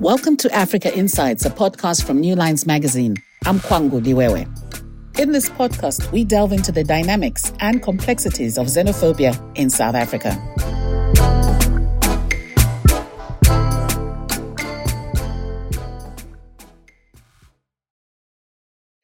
Welcome 0.00 0.36
to 0.38 0.54
Africa 0.54 0.94
Insights, 0.94 1.46
a 1.46 1.50
podcast 1.50 2.04
from 2.04 2.20
New 2.20 2.34
Lines 2.34 2.66
Magazine. 2.66 3.16
I'm 3.46 3.58
Kwangu 3.60 4.02
Liwewe. 4.02 5.18
In 5.18 5.32
this 5.32 5.48
podcast, 5.48 6.12
we 6.12 6.22
delve 6.22 6.52
into 6.52 6.70
the 6.70 6.84
dynamics 6.84 7.50
and 7.60 7.82
complexities 7.82 8.58
of 8.58 8.66
xenophobia 8.66 9.40
in 9.56 9.70
South 9.70 9.94
Africa. 9.94 10.36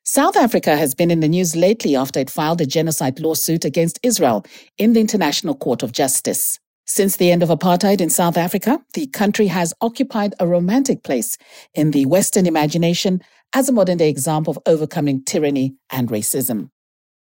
South 0.04 0.36
Africa 0.36 0.76
has 0.76 0.94
been 0.94 1.10
in 1.10 1.20
the 1.20 1.28
news 1.28 1.56
lately 1.56 1.96
after 1.96 2.20
it 2.20 2.28
filed 2.28 2.60
a 2.60 2.66
genocide 2.66 3.18
lawsuit 3.18 3.64
against 3.64 3.98
Israel 4.02 4.44
in 4.76 4.92
the 4.92 5.00
International 5.00 5.54
Court 5.54 5.82
of 5.82 5.92
Justice. 5.92 6.60
Since 6.94 7.16
the 7.16 7.30
end 7.30 7.42
of 7.42 7.48
apartheid 7.48 8.02
in 8.02 8.10
South 8.10 8.36
Africa, 8.36 8.78
the 8.92 9.06
country 9.06 9.46
has 9.46 9.72
occupied 9.80 10.34
a 10.38 10.46
romantic 10.46 11.02
place 11.02 11.38
in 11.72 11.92
the 11.92 12.04
Western 12.04 12.44
imagination 12.44 13.22
as 13.54 13.70
a 13.70 13.72
modern 13.72 13.96
day 13.96 14.10
example 14.10 14.50
of 14.50 14.58
overcoming 14.66 15.24
tyranny 15.24 15.74
and 15.88 16.10
racism. 16.10 16.68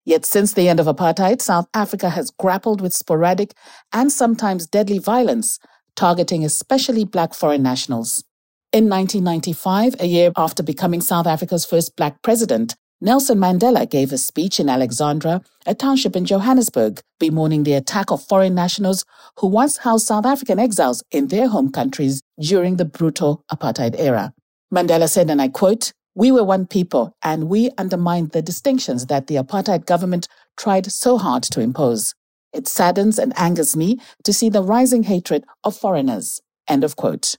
Yet 0.05 0.26
since 0.26 0.53
the 0.53 0.70
end 0.70 0.80
of 0.80 0.86
apartheid, 0.86 1.41
South 1.41 1.67
Africa 1.73 2.09
has 2.09 2.31
grappled 2.31 2.80
with 2.80 2.94
sporadic 2.94 3.52
and 3.91 4.09
sometimes 4.09 4.66
deadly 4.66 4.98
violence, 4.98 5.59
targeting 5.94 6.45
especially 6.45 7.03
black 7.03 7.34
foreign 7.34 7.62
nationals. 7.62 8.23
In 8.72 8.88
1995, 8.88 9.95
a 10.00 10.05
year 10.05 10.31
after 10.38 10.64
becoming 10.64 11.02
South 11.02 11.28
Africa's 11.28 11.66
first 11.66 11.98
black 11.98 12.22
president, 12.22 12.78
Nelson 13.02 13.38
Mandela 13.38 13.89
gave 13.89 14.12
a 14.12 14.17
speech 14.17 14.59
in 14.59 14.67
Alexandra, 14.67 15.41
a 15.66 15.73
township 15.73 16.17
in 16.17 16.26
Johannesburg, 16.26 16.99
bemoaning 17.17 17.63
the 17.63 17.73
attack 17.73 18.12
of 18.12 18.22
foreign 18.22 18.53
nationals 18.53 19.05
who 19.38 19.48
once 19.48 19.77
housed 19.77 20.05
South 20.05 20.25
African 20.25 20.59
exiles 20.59 21.02
in 21.09 21.27
their 21.27 21.48
home 21.48 21.72
countries 21.72 22.22
during 22.41 22.75
the 22.75 22.83
brutal 22.83 23.45
apartheid 23.50 23.97
era. 23.97 24.33
Mandela 24.73 25.08
said, 25.08 25.30
and 25.30 25.41
I 25.41 25.47
quote, 25.47 25.94
We 26.14 26.30
were 26.33 26.44
one 26.44 26.67
people, 26.67 27.16
and 27.23 27.47
we 27.47 27.72
undermined 27.78 28.31
the 28.31 28.41
distinctions 28.41 29.06
that 29.06 29.28
the 29.28 29.36
apartheid 29.36 29.86
government 29.86 30.28
tried 30.58 30.91
so 30.91 31.17
hard 31.17 31.44
to 31.44 31.61
impose. 31.61 32.13
It 32.52 32.67
saddens 32.67 33.17
and 33.17 33.31
angers 33.39 33.78
me 33.78 34.02
to 34.25 34.34
see 34.34 34.50
the 34.50 34.61
rising 34.61 35.03
hatred 35.03 35.45
of 35.63 35.73
foreigners. 35.73 36.41
End 36.67 36.84
of 36.84 36.97
quote. 36.97 37.38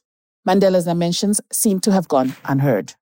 Mandela's 0.49 0.87
dimensions 0.87 1.39
seem 1.53 1.81
to 1.81 1.93
have 1.93 2.09
gone 2.09 2.35
unheard. 2.47 2.95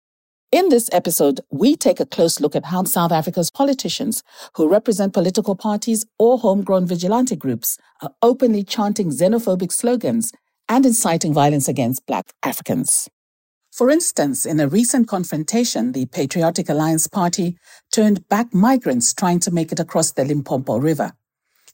In 0.51 0.71
this 0.71 0.89
episode, 0.93 1.43
we 1.51 1.77
take 1.77 2.01
a 2.01 2.07
close 2.07 2.41
look 2.41 2.57
at 2.57 2.65
how 2.65 2.85
South 2.85 3.13
Africa's 3.13 3.51
politicians 3.51 4.23
who 4.55 4.67
represent 4.67 5.13
political 5.13 5.55
parties 5.55 6.07
or 6.19 6.39
homegrown 6.39 6.87
vigilante 6.87 7.37
groups 7.37 7.77
are 8.01 8.15
openly 8.23 8.65
chanting 8.65 9.11
xenophobic 9.11 9.71
slogans 9.71 10.33
and 10.67 10.87
inciting 10.87 11.35
violence 11.35 11.69
against 11.69 12.07
Black 12.07 12.33
Africans. 12.43 13.11
For 13.71 13.91
instance, 13.91 14.47
in 14.47 14.59
a 14.59 14.69
recent 14.69 15.07
confrontation, 15.07 15.93
the 15.93 16.07
Patriotic 16.07 16.71
Alliance 16.71 17.09
Party 17.09 17.59
turned 17.93 18.27
back 18.31 18.55
migrants 18.55 19.12
trying 19.12 19.41
to 19.41 19.51
make 19.51 19.71
it 19.71 19.81
across 19.81 20.12
the 20.12 20.25
Limpopo 20.25 20.79
River. 20.79 21.12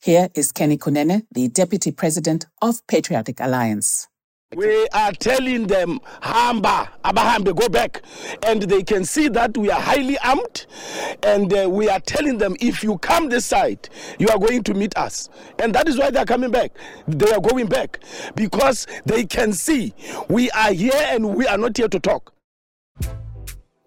Here 0.03 0.31
is 0.35 0.51
Kenny 0.51 0.79
Kunene, 0.79 1.27
the 1.31 1.47
Deputy 1.47 1.93
President 1.93 2.47
of 2.61 2.85
Patriotic 2.89 3.39
Alliance. 3.39 4.09
We 4.57 4.89
are 4.89 5.13
telling 5.13 5.67
them, 5.67 6.01
Hamba, 6.23 6.91
Abahambe, 7.05 7.57
go 7.57 7.69
back. 7.69 8.03
And 8.47 8.63
they 8.63 8.83
can 8.83 9.05
see 9.05 9.29
that 9.29 9.57
we 9.57 9.71
are 9.71 9.81
highly 9.81 10.19
armed. 10.19 10.67
And 11.23 11.53
uh, 11.53 11.69
we 11.71 11.89
are 11.89 12.01
telling 12.01 12.39
them, 12.39 12.57
if 12.61 12.83
you 12.83 12.99
come 12.99 13.29
this 13.29 13.47
side, 13.47 13.89
you 14.19 14.29
are 14.29 14.39
going 14.39 14.63
to 14.65 14.75
meet 14.75 14.97
us. 14.97 15.29
And 15.59 15.75
that 15.75 15.89
is 15.89 15.99
why 15.99 16.11
they 16.11 16.21
are 16.21 16.25
coming 16.27 16.51
back. 16.51 16.73
They 17.09 17.31
are 17.33 17.41
going 17.41 17.67
back 17.67 18.01
because 18.35 18.87
they 19.05 19.25
can 19.25 19.53
see 19.53 19.95
we 20.29 20.51
are 20.51 20.73
here 20.73 20.93
and 20.95 21.35
we 21.35 21.47
are 21.47 21.59
not 21.59 21.77
here 21.77 21.89
to 21.89 22.01
talk. 22.01 22.33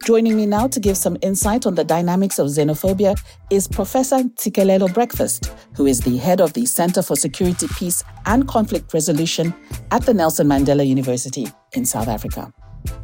Joining 0.08 0.38
me 0.38 0.46
now 0.46 0.68
to 0.68 0.80
give 0.80 0.95
some 0.95 1.18
insight 1.22 1.66
on 1.66 1.76
the 1.76 1.84
dynamics 1.84 2.40
of 2.40 2.48
xenophobia 2.48 3.22
is 3.50 3.68
Professor 3.68 4.16
Ntsikelelo 4.16 4.94
Breakfast, 4.94 5.52
who 5.76 5.86
is 5.86 6.00
the 6.00 6.16
head 6.16 6.40
of 6.40 6.54
the 6.54 6.66
Center 6.66 7.02
for 7.02 7.18
Security, 7.18 7.68
Peace 7.76 8.06
and 8.26 8.48
Conflict 8.48 8.94
Resolution 8.94 9.54
at 9.92 10.06
the 10.06 10.14
Nelson 10.14 10.48
Mandela 10.48 10.88
University 10.88 11.48
in 11.73 11.84
South 11.84 12.08
Africa. 12.08 12.54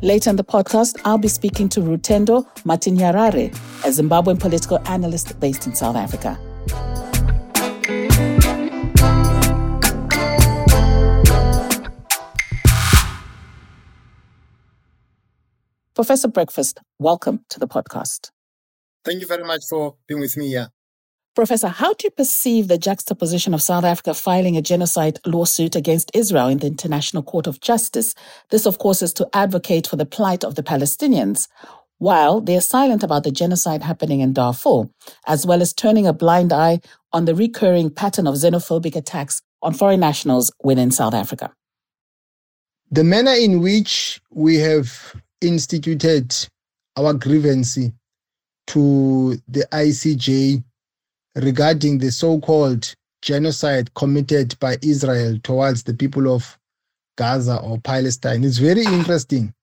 Later 0.01 0.29
in 0.29 0.37
the 0.37 0.45
podcast, 0.45 0.97
I'll 1.03 1.17
be 1.17 1.27
speaking 1.27 1.67
to 1.69 1.81
Rutendo 1.81 2.47
Matinyarare, 2.59 3.53
a 3.83 3.89
Zimbabwean 3.89 4.39
political 4.39 4.79
analyst 4.87 5.37
based 5.41 5.67
in 5.67 5.75
South 5.75 5.97
Africa. 5.97 6.39
Professor 15.95 16.27
Breakfast, 16.27 16.79
welcome 16.97 17.45
to 17.49 17.59
the 17.59 17.67
podcast. 17.67 18.31
Thank 19.05 19.21
you 19.21 19.27
very 19.27 19.43
much 19.43 19.61
for 19.69 19.95
being 20.07 20.21
with 20.21 20.35
me 20.35 20.47
here. 20.47 20.69
Professor, 21.35 21.67
how 21.67 21.93
do 21.93 22.05
you 22.05 22.09
perceive 22.09 22.67
the 22.67 22.79
juxtaposition 22.79 23.53
of 23.53 23.61
South 23.61 23.83
Africa 23.83 24.15
filing 24.15 24.57
a 24.57 24.61
genocide 24.63 25.19
lawsuit 25.23 25.75
against 25.75 26.09
Israel 26.15 26.47
in 26.47 26.57
the 26.57 26.65
International 26.65 27.21
Court 27.21 27.45
of 27.45 27.61
Justice? 27.61 28.15
This, 28.49 28.65
of 28.65 28.79
course, 28.79 29.03
is 29.03 29.13
to 29.13 29.29
advocate 29.33 29.85
for 29.85 29.95
the 29.95 30.05
plight 30.07 30.43
of 30.43 30.55
the 30.55 30.63
Palestinians, 30.63 31.47
while 31.99 32.41
they're 32.41 32.59
silent 32.59 33.03
about 33.03 33.23
the 33.23 33.31
genocide 33.31 33.83
happening 33.83 34.21
in 34.21 34.33
Darfur, 34.33 34.89
as 35.27 35.45
well 35.45 35.61
as 35.61 35.73
turning 35.73 36.07
a 36.07 36.13
blind 36.13 36.51
eye 36.51 36.79
on 37.11 37.25
the 37.25 37.35
recurring 37.35 37.91
pattern 37.91 38.25
of 38.25 38.33
xenophobic 38.33 38.95
attacks 38.95 39.43
on 39.61 39.75
foreign 39.75 39.99
nationals 39.99 40.51
within 40.63 40.89
South 40.89 41.13
Africa. 41.13 41.53
The 42.89 43.03
manner 43.03 43.33
in 43.33 43.61
which 43.61 44.19
we 44.31 44.55
have 44.55 45.15
instituted 45.43 46.35
our 46.97 47.13
grievance 47.13 47.77
to 48.67 49.37
the 49.47 49.65
ICJ 49.71 50.63
regarding 51.35 51.97
the 51.99 52.11
so 52.11 52.39
called 52.39 52.93
genocide 53.21 53.93
committed 53.95 54.57
by 54.59 54.77
Israel 54.81 55.39
towards 55.43 55.83
the 55.83 55.93
people 55.93 56.33
of 56.33 56.57
Gaza 57.17 57.57
or 57.57 57.79
Palestine 57.79 58.43
It's 58.43 58.57
very 58.57 58.83
interesting. 58.83 59.53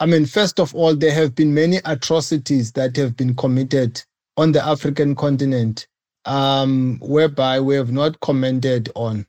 I 0.00 0.06
mean, 0.06 0.26
first 0.26 0.60
of 0.60 0.74
all, 0.74 0.94
there 0.94 1.14
have 1.14 1.34
been 1.34 1.54
many 1.54 1.78
atrocities 1.84 2.72
that 2.72 2.96
have 2.96 3.16
been 3.16 3.34
committed 3.34 4.02
on 4.36 4.52
the 4.52 4.64
African 4.64 5.14
continent, 5.14 5.86
um, 6.26 6.98
whereby 7.00 7.60
we 7.60 7.76
have 7.76 7.92
not 7.92 8.20
commented 8.20 8.90
on. 8.94 9.26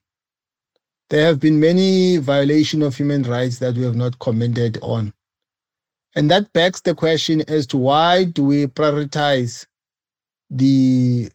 There 1.09 1.25
have 1.25 1.39
been 1.39 1.59
many 1.59 2.17
violations 2.17 2.83
of 2.83 2.97
human 2.97 3.23
rights 3.23 3.59
that 3.59 3.75
we 3.75 3.83
have 3.83 3.95
not 3.95 4.19
commented 4.19 4.77
on. 4.81 5.13
And 6.17 6.31
that 6.31 6.51
begs 6.51 6.81
the 6.81 6.95
question 6.95 7.43
as 7.47 7.67
to 7.67 7.77
why 7.77 8.23
do 8.23 8.43
we 8.43 8.65
prioritize 8.65 9.67
the 10.49 11.29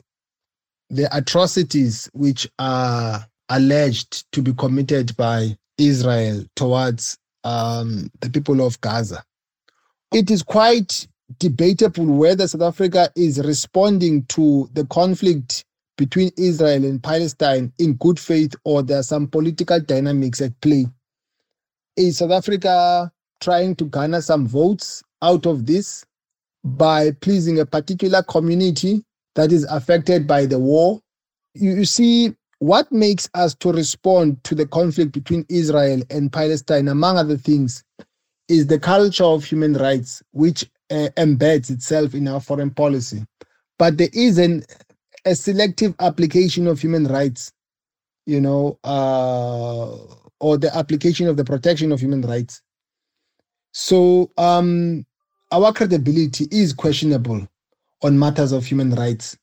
the 0.91 1.16
atrocities 1.16 2.10
which 2.15 2.50
are 2.59 3.25
alleged 3.48 4.31
to 4.32 4.42
be 4.42 4.53
committed 4.54 5.16
by 5.16 5.56
Israel 5.78 6.44
towards 6.56 7.16
um, 7.44 8.10
the 8.21 8.28
people 8.28 8.60
of 8.60 8.81
Gaza. 8.81 9.22
It 10.12 10.32
is 10.32 10.42
quite 10.42 11.06
debatable 11.38 12.06
whether 12.06 12.48
South 12.48 12.62
Africa 12.62 13.09
is 13.15 13.38
responding 13.38 14.25
to 14.31 14.69
the 14.72 14.84
conflict 14.87 15.65
between 15.97 16.32
Israel 16.37 16.84
and 16.84 17.00
Palestine 17.00 17.72
in 17.78 17.94
good 17.94 18.19
faith 18.19 18.56
or 18.65 18.82
there 18.82 18.98
are 18.98 19.04
some 19.04 19.28
political 19.28 19.78
dynamics 19.78 20.41
at 20.41 20.60
play. 20.60 20.87
Is 21.97 22.19
South 22.19 22.32
Africa 22.32 23.12
trying 23.42 23.75
to 23.76 23.84
garner 23.84 24.22
some 24.22 24.47
votes 24.47 25.03
out 25.20 25.47
of 25.47 25.66
this 25.66 26.04
by 26.64 27.10
pleasing 27.20 27.58
a 27.58 27.66
particular 27.66 28.22
community 28.22 29.04
that 29.34 29.53
is 29.53 29.64
affected 29.64 30.26
by 30.26 30.47
the 30.47 30.58
war. 30.58 31.00
You, 31.54 31.72
you 31.72 31.84
see, 31.84 32.34
what 32.60 32.91
makes 32.92 33.28
us 33.34 33.54
to 33.56 33.72
respond 33.72 34.42
to 34.44 34.54
the 34.54 34.66
conflict 34.66 35.12
between 35.12 35.44
Israel 35.48 36.03
and 36.10 36.33
Palestine, 36.33 36.89
among 36.89 37.18
other 37.18 37.36
things, 37.36 37.83
is 38.48 38.68
the 38.68 38.78
culture 38.78 39.24
of 39.24 39.44
human 39.44 39.74
rights, 39.74 40.22
which 40.33 40.65
uh, 40.91 41.09
embeds 41.16 41.71
itself 41.71 42.15
in 42.15 42.28
our 42.28 42.41
foreign 42.41 42.71
policy. 42.71 43.24
But 43.78 43.98
there 43.98 44.10
is 44.12 44.39
an, 44.39 44.62
a 45.24 45.34
selective 45.34 45.94
application 45.98 46.68
of 46.68 46.80
human 46.80 47.06
rights, 47.06 47.53
you 48.27 48.41
know, 48.41 48.78
uh, 48.84 49.97
or 50.39 50.59
the 50.59 50.77
application 50.77 51.27
of 51.27 51.36
the 51.36 51.44
protection 51.44 51.91
of 51.91 51.98
human 51.98 52.22
rights 52.22 52.62
so 53.72 54.30
um, 54.36 55.04
our 55.51 55.72
credibility 55.72 56.47
is 56.51 56.72
questionable 56.72 57.47
on 58.03 58.19
matters 58.19 58.53
of 58.53 58.65
human 58.65 58.91
rights, 58.91 59.36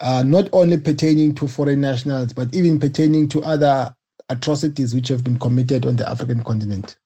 uh, 0.00 0.22
not 0.22 0.48
only 0.52 0.78
pertaining 0.78 1.34
to 1.36 1.48
foreign 1.48 1.80
nationals, 1.80 2.32
but 2.32 2.54
even 2.54 2.78
pertaining 2.78 3.28
to 3.28 3.42
other 3.42 3.94
atrocities 4.28 4.94
which 4.94 5.08
have 5.08 5.24
been 5.24 5.38
committed 5.38 5.86
on 5.86 5.96
the 5.96 6.08
African 6.08 6.42
continent. 6.44 6.96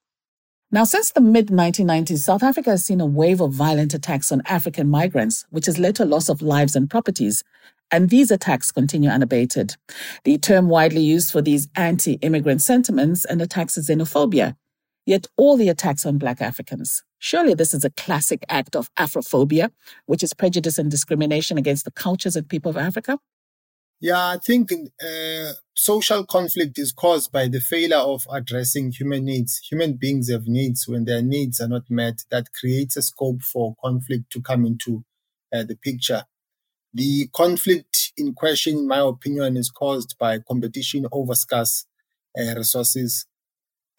Now, 0.70 0.82
since 0.84 1.12
the 1.12 1.20
mid 1.20 1.48
1990s, 1.48 2.18
South 2.18 2.42
Africa 2.42 2.70
has 2.70 2.84
seen 2.84 3.00
a 3.00 3.06
wave 3.06 3.40
of 3.40 3.52
violent 3.52 3.94
attacks 3.94 4.32
on 4.32 4.42
African 4.46 4.88
migrants, 4.88 5.46
which 5.50 5.66
has 5.66 5.78
led 5.78 5.94
to 5.96 6.04
loss 6.04 6.28
of 6.28 6.42
lives 6.42 6.74
and 6.74 6.90
properties. 6.90 7.44
And 7.92 8.10
these 8.10 8.30
attacks 8.32 8.72
continue 8.72 9.08
unabated. 9.08 9.76
The 10.24 10.38
term 10.38 10.68
widely 10.68 11.02
used 11.02 11.30
for 11.30 11.40
these 11.40 11.68
anti 11.76 12.14
immigrant 12.14 12.62
sentiments 12.62 13.24
and 13.24 13.40
attacks 13.40 13.76
is 13.76 13.88
xenophobia. 13.88 14.56
Yet 15.06 15.26
all 15.36 15.56
the 15.56 15.68
attacks 15.68 16.06
on 16.06 16.18
Black 16.18 16.40
Africans. 16.40 17.02
Surely 17.18 17.54
this 17.54 17.74
is 17.74 17.84
a 17.84 17.90
classic 17.90 18.44
act 18.48 18.74
of 18.74 18.92
Afrophobia, 18.94 19.70
which 20.06 20.22
is 20.22 20.32
prejudice 20.34 20.78
and 20.78 20.90
discrimination 20.90 21.58
against 21.58 21.84
the 21.84 21.90
cultures 21.90 22.36
and 22.36 22.48
people 22.48 22.70
of 22.70 22.76
Africa. 22.76 23.18
Yeah, 24.00 24.28
I 24.28 24.38
think 24.38 24.70
uh, 24.72 25.52
social 25.74 26.26
conflict 26.26 26.78
is 26.78 26.92
caused 26.92 27.32
by 27.32 27.48
the 27.48 27.60
failure 27.60 27.96
of 27.96 28.26
addressing 28.30 28.92
human 28.92 29.24
needs. 29.24 29.60
Human 29.70 29.94
beings 29.94 30.30
have 30.30 30.46
needs. 30.46 30.86
When 30.86 31.04
their 31.04 31.22
needs 31.22 31.60
are 31.60 31.68
not 31.68 31.88
met, 31.88 32.24
that 32.30 32.52
creates 32.52 32.96
a 32.96 33.02
scope 33.02 33.42
for 33.42 33.74
conflict 33.82 34.30
to 34.32 34.42
come 34.42 34.66
into 34.66 35.04
uh, 35.54 35.62
the 35.64 35.76
picture. 35.76 36.24
The 36.92 37.28
conflict 37.32 38.12
in 38.16 38.34
question, 38.34 38.78
in 38.78 38.88
my 38.88 39.00
opinion, 39.00 39.56
is 39.56 39.70
caused 39.70 40.16
by 40.18 40.38
competition 40.38 41.06
over 41.10 41.34
scarce 41.34 41.86
uh, 42.38 42.54
resources. 42.54 43.26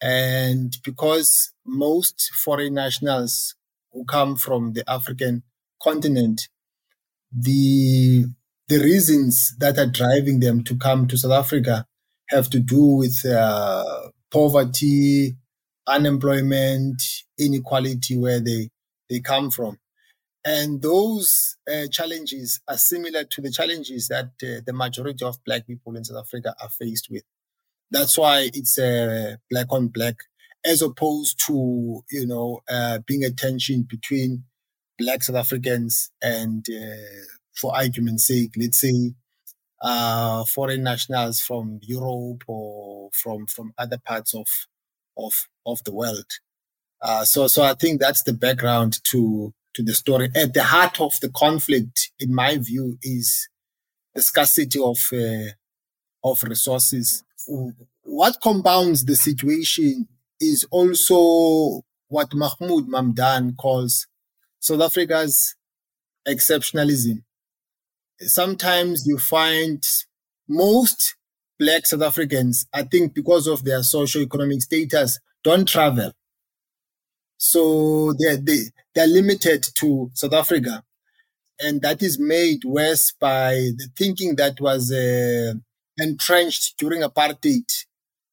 And 0.00 0.76
because 0.84 1.52
most 1.64 2.30
foreign 2.34 2.74
nationals 2.74 3.54
who 3.92 4.04
come 4.04 4.36
from 4.36 4.74
the 4.74 4.84
African 4.88 5.42
continent, 5.82 6.48
the 7.32 8.26
the 8.68 8.78
reasons 8.78 9.54
that 9.58 9.78
are 9.78 9.86
driving 9.86 10.40
them 10.40 10.64
to 10.64 10.76
come 10.76 11.06
to 11.06 11.16
South 11.16 11.32
Africa 11.32 11.86
have 12.30 12.50
to 12.50 12.58
do 12.58 12.84
with 12.84 13.24
uh, 13.24 14.10
poverty, 14.32 15.36
unemployment, 15.86 17.00
inequality 17.38 18.16
where 18.16 18.40
they, 18.40 18.70
they 19.08 19.20
come 19.20 19.50
from. 19.50 19.78
And 20.44 20.82
those 20.82 21.56
uh, 21.72 21.86
challenges 21.90 22.60
are 22.68 22.78
similar 22.78 23.24
to 23.24 23.40
the 23.40 23.50
challenges 23.50 24.08
that 24.08 24.30
uh, 24.42 24.62
the 24.64 24.72
majority 24.72 25.24
of 25.24 25.42
Black 25.44 25.66
people 25.66 25.96
in 25.96 26.04
South 26.04 26.24
Africa 26.24 26.54
are 26.60 26.68
faced 26.68 27.08
with. 27.10 27.22
That's 27.90 28.18
why 28.18 28.50
it's 28.52 28.78
uh, 28.78 29.36
black 29.50 29.66
on 29.70 29.88
black, 29.88 30.16
as 30.64 30.82
opposed 30.82 31.40
to, 31.46 32.02
you 32.10 32.26
know, 32.26 32.60
uh, 32.68 32.98
being 33.06 33.24
a 33.24 33.30
tension 33.30 33.86
between 33.88 34.44
Black 34.98 35.22
South 35.22 35.36
Africans 35.36 36.10
and 36.22 36.64
uh, 36.68 37.24
for 37.54 37.74
argument's 37.74 38.26
sake, 38.26 38.52
let's 38.56 38.80
say 38.80 39.14
uh, 39.82 40.44
foreign 40.44 40.82
nationals 40.82 41.40
from 41.40 41.78
Europe 41.82 42.42
or 42.46 43.10
from 43.12 43.46
from 43.46 43.72
other 43.78 43.98
parts 44.04 44.34
of 44.34 44.46
of 45.16 45.32
of 45.64 45.82
the 45.84 45.92
world. 45.92 46.26
Uh, 47.00 47.24
so 47.24 47.46
so 47.46 47.62
I 47.62 47.74
think 47.74 48.00
that's 48.00 48.22
the 48.22 48.32
background 48.32 49.02
to 49.04 49.52
to 49.74 49.82
the 49.82 49.94
story. 49.94 50.30
At 50.34 50.54
the 50.54 50.64
heart 50.64 51.00
of 51.00 51.12
the 51.20 51.30
conflict, 51.30 52.10
in 52.18 52.34
my 52.34 52.56
view, 52.56 52.98
is 53.02 53.48
the 54.14 54.22
scarcity 54.22 54.80
of 54.80 54.98
uh, 55.12 55.52
of 56.24 56.42
resources. 56.42 57.22
What 58.02 58.38
compounds 58.42 59.04
the 59.04 59.16
situation 59.16 60.08
is 60.40 60.66
also 60.70 61.82
what 62.08 62.34
Mahmoud 62.34 62.88
Mamdani 62.88 63.56
calls 63.56 64.06
South 64.60 64.80
Africa's 64.80 65.54
exceptionalism 66.26 67.22
sometimes 68.20 69.06
you 69.06 69.18
find 69.18 69.84
most 70.48 71.16
black 71.58 71.86
South 71.86 72.02
Africans, 72.02 72.66
I 72.72 72.82
think 72.82 73.14
because 73.14 73.46
of 73.46 73.64
their 73.64 73.82
socio-economic 73.82 74.62
status, 74.62 75.18
don't 75.42 75.66
travel. 75.66 76.12
So 77.38 78.12
they're, 78.18 78.36
they, 78.36 78.58
they're 78.94 79.06
limited 79.06 79.66
to 79.76 80.10
South 80.14 80.32
Africa. 80.32 80.82
And 81.58 81.80
that 81.82 82.02
is 82.02 82.18
made 82.18 82.64
worse 82.64 83.12
by 83.18 83.52
the 83.76 83.88
thinking 83.96 84.36
that 84.36 84.60
was 84.60 84.92
uh, 84.92 85.54
entrenched 85.98 86.78
during 86.78 87.02
apartheid, 87.02 87.84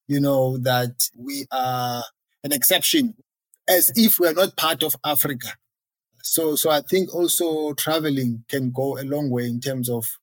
you 0.06 0.20
know, 0.20 0.58
that 0.58 1.08
we 1.16 1.46
are 1.50 2.04
an 2.42 2.52
exception, 2.52 3.14
as 3.68 3.92
if 3.94 4.18
we're 4.18 4.32
not 4.32 4.56
part 4.56 4.82
of 4.82 4.94
Africa. 5.04 5.48
So, 6.22 6.56
so 6.56 6.70
I 6.70 6.80
think 6.80 7.14
also 7.14 7.74
traveling 7.74 8.44
can 8.48 8.70
go 8.70 8.98
a 8.98 9.04
long 9.04 9.30
way 9.30 9.46
in 9.46 9.60
terms 9.60 9.88
of 9.88 10.18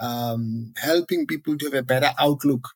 um, 0.00 0.72
helping 0.76 1.26
people 1.26 1.56
to 1.58 1.66
have 1.66 1.74
a 1.74 1.82
better 1.82 2.10
outlook, 2.18 2.68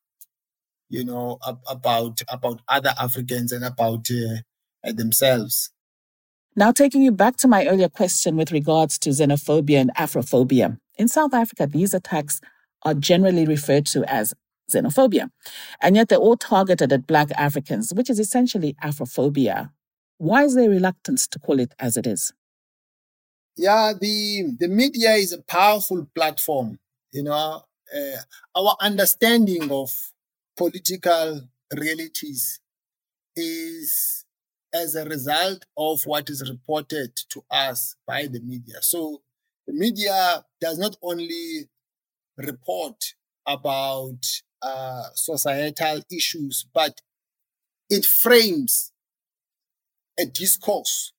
you 0.89 1.05
know, 1.05 1.39
ab- 1.47 1.61
about 1.69 2.21
about 2.29 2.61
other 2.69 2.95
Africans 2.99 3.53
and 3.53 3.65
about 3.65 4.09
uh, 4.11 4.93
themselves. 4.93 5.71
Now, 6.57 6.73
taking 6.73 7.03
you 7.03 7.13
back 7.13 7.37
to 7.39 7.49
my 7.49 7.67
earlier 7.67 7.89
question 7.89 8.37
with 8.37 8.51
regards 8.51 8.99
to 9.01 9.11
xenophobia 9.11 9.81
and 9.81 9.95
Afrophobia. 9.95 10.79
In 10.99 11.07
South 11.07 11.33
Africa, 11.33 11.67
these 11.67 11.95
attacks 11.95 12.41
are 12.85 12.95
generally 12.95 13.47
referred 13.47 13.87
to 13.87 14.05
as 14.05 14.35
xenophobia, 14.71 15.31
and 15.81 15.97
yet 15.97 16.09
they're 16.09 16.19
all 16.19 16.37
targeted 16.37 16.93
at 16.93 17.07
Black 17.07 17.31
Africans, 17.33 17.93
which 17.93 18.11
is 18.11 18.19
essentially 18.19 18.77
Afrophobia. 18.83 19.71
Why 20.19 20.45
is 20.45 20.55
there 20.55 20.71
reluctance 20.71 21.27
to 21.29 21.39
call 21.39 21.61
it 21.61 21.75
as 21.79 21.97
it 21.97 22.07
is? 22.07 22.33
yeah, 23.61 23.93
the 23.99 24.57
the 24.59 24.69
media 24.69 25.13
is 25.13 25.33
a 25.33 25.43
powerful 25.43 26.07
platform. 26.15 26.79
You 27.13 27.25
know, 27.25 27.63
uh, 27.95 28.17
our 28.57 28.77
understanding 28.81 29.71
of 29.71 29.91
political 30.57 31.43
realities 31.77 32.61
is 33.37 34.25
as 34.73 34.95
a 34.95 35.05
result 35.05 35.67
of 35.77 36.03
what 36.07 36.31
is 36.31 36.49
reported 36.49 37.15
to 37.31 37.43
us 37.51 37.97
by 38.07 38.27
the 38.27 38.41
media. 38.41 38.77
So 38.81 39.23
the 39.67 39.75
media 39.75 40.45
does 40.61 40.79
not 40.79 40.97
only 41.03 41.69
report 42.41 43.15
about 43.47 44.25
uh, 44.63 45.05
societal 45.15 46.03
issues, 46.11 46.67
but 46.73 47.01
it 47.89 48.05
frames 48.05 48.93
a 50.19 50.27
discourse 50.27 51.13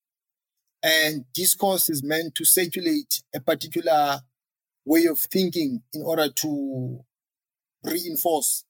and 0.83 1.25
discourse 1.33 1.89
is 1.89 2.03
meant 2.03 2.35
to 2.35 2.45
circulate 2.45 3.21
a 3.35 3.39
particular 3.39 4.21
way 4.85 5.05
of 5.05 5.19
thinking 5.19 5.83
in 5.93 6.01
order 6.01 6.29
to 6.29 6.99
reinforce, 7.83 8.63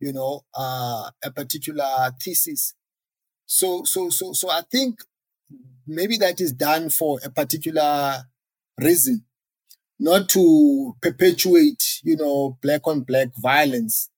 you 0.00 0.12
know, 0.12 0.44
uh, 0.54 1.10
a 1.24 1.30
particular 1.30 2.12
thesis. 2.22 2.74
So, 3.46 3.84
so, 3.84 4.10
so, 4.10 4.32
so 4.32 4.50
I 4.50 4.62
think 4.70 5.00
maybe 5.86 6.16
that 6.18 6.40
is 6.40 6.52
done 6.52 6.90
for 6.90 7.18
a 7.24 7.30
particular 7.30 8.24
reason, 8.80 9.24
not 9.98 10.28
to 10.30 10.96
perpetuate, 11.00 12.00
you 12.02 12.16
know, 12.16 12.58
black 12.62 12.86
on 12.86 13.00
black 13.02 13.28
violence, 13.36 14.10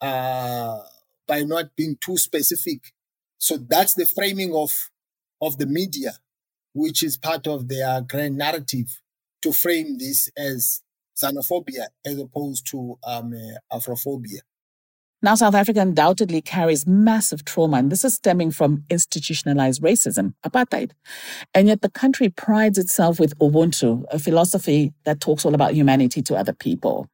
uh, 0.00 0.78
by 1.26 1.42
not 1.42 1.74
being 1.76 1.96
too 2.00 2.16
specific. 2.16 2.92
So 3.38 3.56
that's 3.56 3.94
the 3.94 4.06
framing 4.06 4.54
of, 4.54 4.70
of 5.40 5.58
the 5.58 5.66
media 5.66 6.12
which 6.74 7.02
is 7.02 7.16
part 7.16 7.46
of 7.46 7.68
their 7.68 8.00
grand 8.02 8.36
narrative 8.36 9.00
to 9.42 9.52
frame 9.52 9.98
this 9.98 10.30
as 10.36 10.82
xenophobia 11.16 11.86
as 12.04 12.18
opposed 12.18 12.66
to 12.70 12.98
um, 13.04 13.34
uh, 13.34 13.76
Afrophobia. 13.76 14.40
Now, 15.24 15.36
South 15.36 15.54
Africa 15.54 15.80
undoubtedly 15.80 16.42
carries 16.42 16.84
massive 16.84 17.44
trauma, 17.44 17.76
and 17.76 17.92
this 17.92 18.04
is 18.04 18.14
stemming 18.14 18.50
from 18.50 18.84
institutionalized 18.90 19.80
racism, 19.80 20.34
apartheid. 20.44 20.90
And 21.54 21.68
yet 21.68 21.80
the 21.80 21.90
country 21.90 22.28
prides 22.28 22.76
itself 22.76 23.20
with 23.20 23.38
Ubuntu, 23.38 24.04
a 24.10 24.18
philosophy 24.18 24.92
that 25.04 25.20
talks 25.20 25.44
all 25.44 25.54
about 25.54 25.74
humanity 25.74 26.22
to 26.22 26.34
other 26.34 26.52
people. 26.52 27.08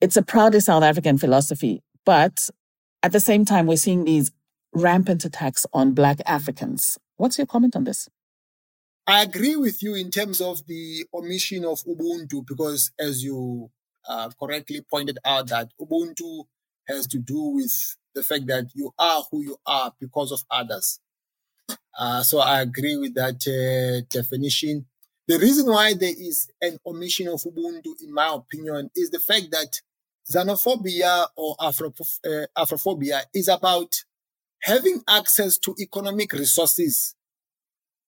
It's 0.00 0.16
a 0.16 0.22
proudly 0.22 0.60
South 0.60 0.84
African 0.84 1.18
philosophy, 1.18 1.82
but 2.06 2.48
at 3.02 3.10
the 3.10 3.20
same 3.20 3.44
time, 3.44 3.66
we're 3.66 3.76
seeing 3.76 4.04
these 4.04 4.30
rampant 4.72 5.24
attacks 5.24 5.66
on 5.72 5.94
Black 5.94 6.20
Africans. 6.24 6.98
What's 7.16 7.36
your 7.36 7.48
comment 7.48 7.74
on 7.74 7.82
this? 7.82 8.08
I 9.08 9.22
agree 9.22 9.56
with 9.56 9.82
you 9.82 9.94
in 9.94 10.10
terms 10.10 10.40
of 10.40 10.66
the 10.66 11.04
omission 11.12 11.64
of 11.64 11.80
Ubuntu 11.84 12.46
because, 12.46 12.92
as 12.98 13.24
you 13.24 13.70
uh, 14.08 14.30
correctly 14.38 14.82
pointed 14.88 15.18
out, 15.24 15.48
that 15.48 15.72
Ubuntu 15.80 16.44
has 16.88 17.06
to 17.08 17.18
do 17.18 17.40
with 17.56 17.72
the 18.14 18.22
fact 18.22 18.46
that 18.46 18.66
you 18.74 18.92
are 18.98 19.22
who 19.30 19.42
you 19.42 19.56
are 19.66 19.92
because 20.00 20.32
of 20.32 20.40
others. 20.50 21.00
Uh, 21.98 22.22
so 22.22 22.38
I 22.38 22.60
agree 22.62 22.96
with 22.96 23.14
that 23.14 23.40
uh, 23.46 24.06
definition. 24.10 24.86
The 25.26 25.38
reason 25.38 25.66
why 25.66 25.94
there 25.94 26.14
is 26.16 26.48
an 26.60 26.78
omission 26.86 27.28
of 27.28 27.42
Ubuntu, 27.42 27.94
in 28.02 28.12
my 28.12 28.32
opinion, 28.34 28.90
is 28.94 29.10
the 29.10 29.20
fact 29.20 29.48
that 29.50 29.80
xenophobia 30.30 31.26
or 31.36 31.56
Afro, 31.60 31.92
uh, 32.24 32.46
Afrophobia 32.56 33.22
is 33.34 33.48
about 33.48 33.94
having 34.62 35.02
access 35.08 35.58
to 35.58 35.74
economic 35.80 36.32
resources. 36.32 37.14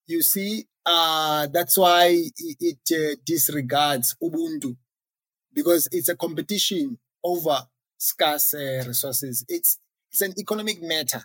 You 0.06 0.22
see, 0.22 0.66
uh, 0.86 1.46
that's 1.48 1.76
why 1.78 2.22
it, 2.38 2.78
uh, 2.92 3.16
disregards 3.24 4.16
Ubuntu 4.22 4.76
because 5.52 5.88
it's 5.92 6.08
a 6.08 6.16
competition 6.16 6.98
over 7.24 7.58
scarce 8.00 8.54
uh, 8.54 8.82
resources. 8.86 9.44
It's 9.48 9.78
it's 10.10 10.22
an 10.22 10.34
economic 10.38 10.82
matter. 10.82 11.22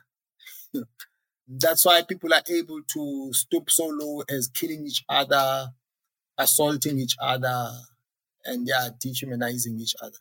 that's 1.48 1.86
why 1.86 2.04
people 2.04 2.34
are 2.34 2.44
able 2.50 2.82
to 2.94 3.30
stoop 3.34 3.72
so 3.72 3.88
low 3.88 4.24
as 4.30 4.48
killing 4.48 4.86
each 4.86 5.04
other, 5.10 5.70
assaulting 6.38 7.00
each 7.00 7.16
other, 7.20 7.72
and 8.44 8.68
yeah, 8.68 8.90
dehumanizing 9.00 9.80
each 9.80 9.96
other. 10.02 10.18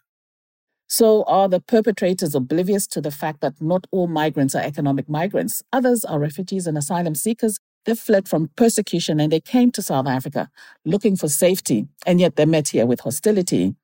So, 0.86 1.24
are 1.24 1.48
the 1.48 1.60
perpetrators 1.60 2.34
oblivious 2.34 2.86
to 2.88 3.00
the 3.00 3.10
fact 3.10 3.40
that 3.40 3.60
not 3.60 3.86
all 3.90 4.06
migrants 4.06 4.54
are 4.54 4.62
economic 4.62 5.08
migrants? 5.08 5.62
Others 5.72 6.04
are 6.04 6.18
refugees 6.18 6.66
and 6.66 6.78
asylum 6.78 7.14
seekers. 7.14 7.58
They 7.84 7.94
fled 7.94 8.28
from 8.28 8.50
persecution 8.56 9.20
and 9.20 9.30
they 9.30 9.40
came 9.40 9.70
to 9.72 9.82
South 9.82 10.06
Africa 10.06 10.50
looking 10.84 11.16
for 11.16 11.28
safety, 11.28 11.88
and 12.06 12.20
yet 12.20 12.36
they're 12.36 12.46
met 12.46 12.68
here 12.68 12.86
with 12.86 13.00
hostility. 13.00 13.74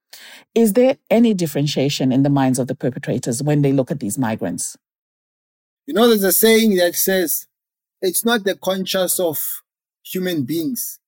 Is 0.55 0.73
there 0.73 0.97
any 1.11 1.35
differentiation 1.35 2.13
in 2.13 2.23
the 2.23 2.31
minds 2.31 2.59
of 2.59 2.67
the 2.67 2.75
perpetrators 2.75 3.43
when 3.43 3.63
they 3.63 3.73
look 3.73 3.91
at 3.91 4.01
these 4.01 4.19
migrants? 4.19 4.77
You 5.87 5.95
know, 5.95 6.09
there's 6.09 6.25
a 6.25 6.33
saying 6.33 6.77
that 6.77 6.95
says 6.95 7.47
it's 8.03 8.25
not 8.25 8.45
the 8.45 8.57
conscience 8.57 9.21
of 9.21 9.39
human 10.03 10.45
beings 10.45 10.99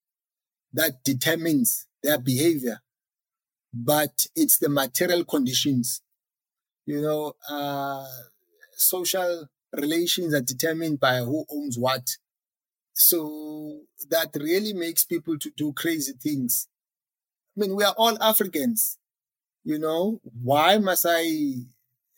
that 0.72 1.04
determines 1.04 1.86
their 2.02 2.18
behavior, 2.18 2.80
but 3.72 4.26
it's 4.34 4.58
the 4.58 4.68
material 4.68 5.24
conditions. 5.24 6.02
You 6.86 7.00
know, 7.00 7.34
uh, 7.48 8.06
social 8.72 9.48
relations 9.72 10.34
are 10.34 10.40
determined 10.40 11.00
by 11.00 11.18
who 11.18 11.44
owns 11.50 11.78
what. 11.78 12.08
So 12.92 13.82
that 14.10 14.30
really 14.34 14.72
makes 14.72 15.04
people 15.04 15.38
to 15.38 15.50
do 15.56 15.72
crazy 15.72 16.12
things. 16.12 16.68
I 17.56 17.60
mean, 17.60 17.76
we 17.76 17.84
are 17.84 17.94
all 17.96 18.22
Africans. 18.22 18.98
You 19.64 19.78
know, 19.78 20.20
why 20.42 20.78
must 20.78 21.06
I 21.08 21.66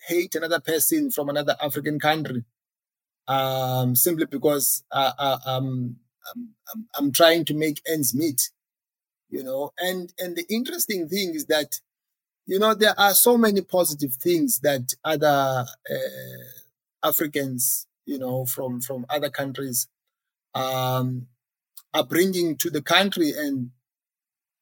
hate 0.08 0.34
another 0.34 0.60
person 0.60 1.10
from 1.10 1.28
another 1.28 1.56
African 1.60 1.98
country? 2.00 2.44
Um, 3.28 3.96
simply 3.96 4.26
because 4.26 4.84
uh, 4.92 5.12
uh, 5.18 5.38
um, 5.46 5.96
I'm, 6.74 6.88
I'm 6.96 7.12
trying 7.12 7.44
to 7.46 7.54
make 7.54 7.80
ends 7.86 8.14
meet 8.14 8.50
you 9.34 9.42
know 9.42 9.72
and 9.78 10.12
and 10.18 10.36
the 10.36 10.44
interesting 10.48 11.08
thing 11.08 11.34
is 11.34 11.46
that 11.46 11.80
you 12.46 12.58
know 12.58 12.74
there 12.74 12.98
are 12.98 13.14
so 13.14 13.36
many 13.36 13.60
positive 13.60 14.14
things 14.14 14.60
that 14.60 14.94
other 15.04 15.66
uh, 15.90 17.08
africans 17.08 17.86
you 18.06 18.18
know 18.18 18.44
from 18.46 18.80
from 18.80 19.04
other 19.10 19.30
countries 19.30 19.88
um 20.54 21.26
are 21.92 22.04
bringing 22.04 22.56
to 22.56 22.70
the 22.70 22.82
country 22.82 23.32
and 23.36 23.70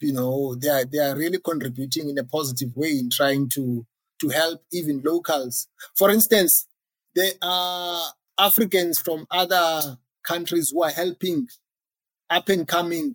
you 0.02 0.12
know 0.12 0.54
they 0.54 0.68
are 0.68 0.84
they 0.84 0.98
are 0.98 1.16
really 1.16 1.38
contributing 1.38 2.08
in 2.08 2.18
a 2.18 2.24
positive 2.24 2.74
way 2.76 2.90
in 2.98 3.10
trying 3.10 3.48
to 3.48 3.86
to 4.20 4.28
help 4.28 4.62
even 4.72 5.02
locals 5.04 5.68
for 5.96 6.10
instance 6.10 6.66
there 7.14 7.32
are 7.42 8.12
africans 8.38 8.98
from 9.00 9.26
other 9.30 9.98
countries 10.22 10.70
who 10.70 10.82
are 10.82 10.90
helping 10.90 11.48
up 12.30 12.48
and 12.48 12.66
coming 12.66 13.14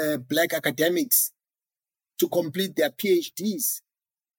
uh, 0.00 0.16
black 0.16 0.52
academics 0.52 1.32
to 2.18 2.28
complete 2.28 2.76
their 2.76 2.90
PhDs. 2.90 3.80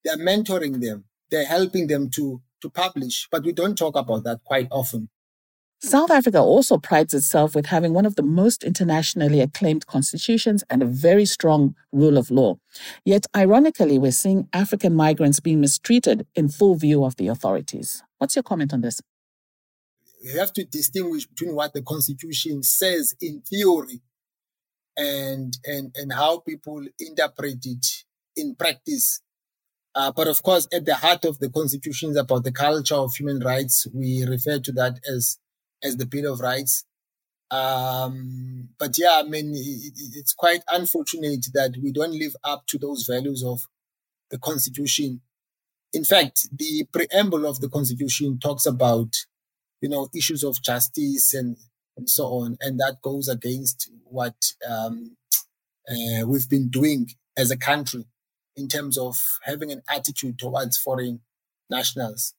They're 0.04 0.16
mentoring 0.16 0.80
them. 0.80 1.04
They're 1.30 1.46
helping 1.46 1.86
them 1.86 2.10
to, 2.10 2.40
to 2.62 2.70
publish, 2.70 3.28
but 3.30 3.44
we 3.44 3.52
don't 3.52 3.76
talk 3.76 3.96
about 3.96 4.24
that 4.24 4.42
quite 4.44 4.68
often. 4.70 5.10
South 5.84 6.10
Africa 6.10 6.38
also 6.38 6.78
prides 6.78 7.12
itself 7.12 7.54
with 7.54 7.66
having 7.66 7.92
one 7.92 8.06
of 8.06 8.16
the 8.16 8.22
most 8.22 8.64
internationally 8.64 9.40
acclaimed 9.40 9.86
constitutions 9.86 10.64
and 10.70 10.82
a 10.82 10.86
very 10.86 11.26
strong 11.26 11.74
rule 11.92 12.16
of 12.16 12.30
law. 12.30 12.56
Yet, 13.04 13.26
ironically, 13.36 13.98
we're 13.98 14.12
seeing 14.12 14.48
African 14.54 14.94
migrants 14.94 15.40
being 15.40 15.60
mistreated 15.60 16.26
in 16.34 16.48
full 16.48 16.74
view 16.74 17.04
of 17.04 17.16
the 17.16 17.28
authorities. 17.28 18.02
What's 18.16 18.34
your 18.34 18.42
comment 18.42 18.72
on 18.72 18.80
this? 18.80 19.02
You 20.22 20.38
have 20.38 20.54
to 20.54 20.64
distinguish 20.64 21.26
between 21.26 21.54
what 21.54 21.74
the 21.74 21.82
constitution 21.82 22.62
says 22.62 23.14
in 23.20 23.42
theory 23.42 24.00
and 24.96 25.58
and 25.66 25.94
and 25.94 26.14
how 26.14 26.38
people 26.38 26.82
interpret 26.98 27.58
it 27.66 27.86
in 28.36 28.54
practice. 28.54 29.20
Uh, 29.94 30.10
but 30.12 30.28
of 30.28 30.42
course, 30.42 30.66
at 30.72 30.86
the 30.86 30.94
heart 30.94 31.26
of 31.26 31.38
the 31.40 31.50
constitution 31.50 32.10
is 32.10 32.16
about 32.16 32.42
the 32.42 32.52
culture 32.52 32.94
of 32.94 33.14
human 33.14 33.40
rights. 33.40 33.86
We 33.92 34.24
refer 34.24 34.58
to 34.60 34.72
that 34.72 34.98
as 35.06 35.38
as 35.82 35.96
the 35.96 36.06
Bill 36.06 36.32
of 36.32 36.40
Rights. 36.40 36.84
Um, 37.50 38.70
but 38.78 38.96
yeah, 38.98 39.22
I 39.24 39.28
mean, 39.28 39.52
it, 39.54 39.92
it's 40.14 40.32
quite 40.32 40.62
unfortunate 40.72 41.46
that 41.54 41.76
we 41.82 41.92
don't 41.92 42.18
live 42.18 42.34
up 42.42 42.66
to 42.68 42.78
those 42.78 43.06
values 43.08 43.44
of 43.44 43.60
the 44.30 44.38
constitution. 44.38 45.20
In 45.92 46.04
fact, 46.04 46.48
the 46.56 46.86
preamble 46.92 47.46
of 47.46 47.60
the 47.60 47.68
constitution 47.68 48.38
talks 48.38 48.66
about, 48.66 49.14
you 49.80 49.88
know, 49.88 50.08
issues 50.14 50.42
of 50.42 50.62
justice 50.62 51.34
and 51.34 51.56
and 51.96 52.10
so 52.10 52.26
on. 52.26 52.56
And 52.60 52.80
that 52.80 52.96
goes 53.02 53.28
against 53.28 53.90
what 54.04 54.34
um, 54.68 55.16
uh, 55.88 56.26
we've 56.26 56.48
been 56.48 56.68
doing 56.68 57.10
as 57.36 57.50
a 57.50 57.56
country 57.56 58.06
in 58.56 58.68
terms 58.68 58.96
of 58.98 59.16
having 59.42 59.70
an 59.70 59.82
attitude 59.88 60.38
towards 60.38 60.76
foreign 60.76 61.20
nationals. 61.70 62.34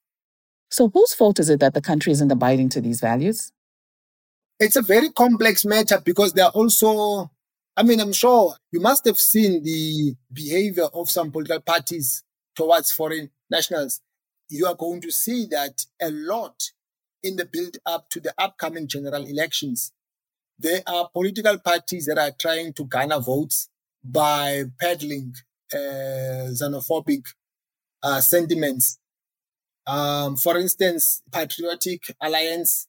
So, 0.69 0.89
whose 0.89 1.13
fault 1.13 1.39
is 1.39 1.49
it 1.49 1.59
that 1.59 1.73
the 1.73 1.81
country 1.81 2.11
isn't 2.11 2.31
abiding 2.31 2.69
to 2.69 2.81
these 2.81 2.99
values? 2.99 3.51
It's 4.59 4.75
a 4.75 4.81
very 4.81 5.09
complex 5.09 5.65
matter 5.65 6.01
because 6.03 6.33
there 6.33 6.45
are 6.45 6.51
also, 6.51 7.29
I 7.75 7.83
mean, 7.83 7.99
I'm 7.99 8.13
sure 8.13 8.55
you 8.71 8.79
must 8.79 9.05
have 9.05 9.19
seen 9.19 9.63
the 9.63 10.15
behavior 10.31 10.87
of 10.93 11.09
some 11.09 11.31
political 11.31 11.59
parties 11.59 12.23
towards 12.55 12.91
foreign 12.91 13.31
nationals. 13.49 14.01
You 14.49 14.67
are 14.67 14.75
going 14.75 15.01
to 15.01 15.11
see 15.11 15.45
that 15.51 15.85
a 16.01 16.09
lot 16.09 16.71
in 17.21 17.35
the 17.35 17.45
build 17.45 17.77
up 17.85 18.09
to 18.11 18.19
the 18.19 18.33
upcoming 18.37 18.87
general 18.87 19.25
elections. 19.25 19.91
There 20.57 20.81
are 20.87 21.09
political 21.11 21.57
parties 21.59 22.05
that 22.05 22.17
are 22.17 22.31
trying 22.31 22.73
to 22.73 22.85
garner 22.85 23.19
votes 23.19 23.67
by 24.03 24.63
peddling 24.79 25.33
uh, 25.73 26.47
xenophobic 26.53 27.25
uh, 28.03 28.21
sentiments. 28.21 28.99
Um, 29.87 30.35
for 30.35 30.57
instance, 30.57 31.21
Patriotic 31.31 32.15
Alliance, 32.21 32.87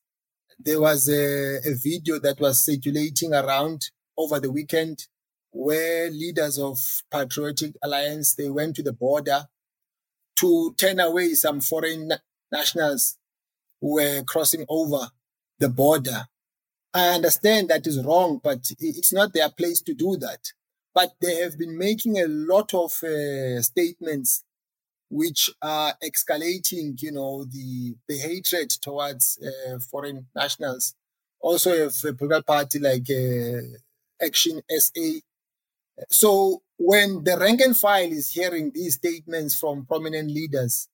there 0.59 0.81
was 0.81 1.09
a, 1.09 1.59
a 1.59 1.75
video 1.75 2.19
that 2.21 2.41
was 2.41 2.65
circulating 2.65 3.35
around 3.35 3.91
over 4.17 4.41
the 4.41 4.51
weekend 4.51 5.07
where 5.51 6.11
leaders 6.11 6.59
of 6.59 6.79
Patriotic 7.11 7.75
Alliance, 7.83 8.35
they 8.35 8.49
went 8.49 8.77
to 8.77 8.83
the 8.83 8.93
border 8.93 9.47
to 10.41 10.75
turn 10.79 11.01
away 11.01 11.35
some 11.35 11.61
foreign 11.61 12.13
nationals 12.51 13.19
who 13.81 13.95
were 13.95 14.23
crossing 14.23 14.65
over 14.69 15.09
the 15.59 15.69
border. 15.69 16.27
I 16.95 17.09
understand 17.09 17.69
that 17.69 17.87
is 17.87 18.03
wrong, 18.03 18.41
but 18.43 18.71
it's 18.79 19.13
not 19.13 19.35
their 19.35 19.51
place 19.51 19.83
to 19.83 19.95
do 19.95 20.17
that. 20.19 20.53
But 20.95 21.13
they 21.21 21.37
have 21.37 21.59
been 21.59 21.77
making 21.77 22.19
a 22.19 22.27
lot 22.27 22.73
of 22.73 22.93
uh, 23.03 23.61
statements 23.61 24.45
which 25.09 25.51
are 25.63 25.95
escalating, 26.03 27.01
you 27.01 27.13
know, 27.13 27.45
the, 27.45 27.95
the 28.09 28.19
hatred 28.19 28.71
towards 28.71 29.39
uh, 29.43 29.79
foreign 29.79 30.27
nationals. 30.35 30.95
Also, 31.41 31.71
if 31.73 32.03
a 32.05 32.13
political 32.13 32.43
party 32.43 32.79
like 32.79 33.09
uh, 33.11 33.79
Action 34.25 34.63
SA. 34.69 35.21
So 36.11 36.63
when 36.79 37.25
the 37.25 37.39
rank 37.39 37.61
and 37.61 37.77
file 37.77 38.11
is 38.11 38.33
hearing 38.33 38.71
these 38.75 38.95
statements 38.95 39.55
from 39.55 39.87
prominent 39.87 40.31
leaders, 40.31 40.89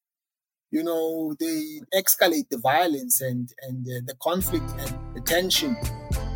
you 0.71 0.83
know, 0.83 1.35
they 1.39 1.81
escalate 1.95 2.49
the 2.49 2.59
violence 2.59 3.21
and, 3.21 3.53
and 3.63 3.85
the 3.85 4.15
conflict 4.23 4.65
and 4.79 5.15
the 5.15 5.21
tension. 5.21 5.77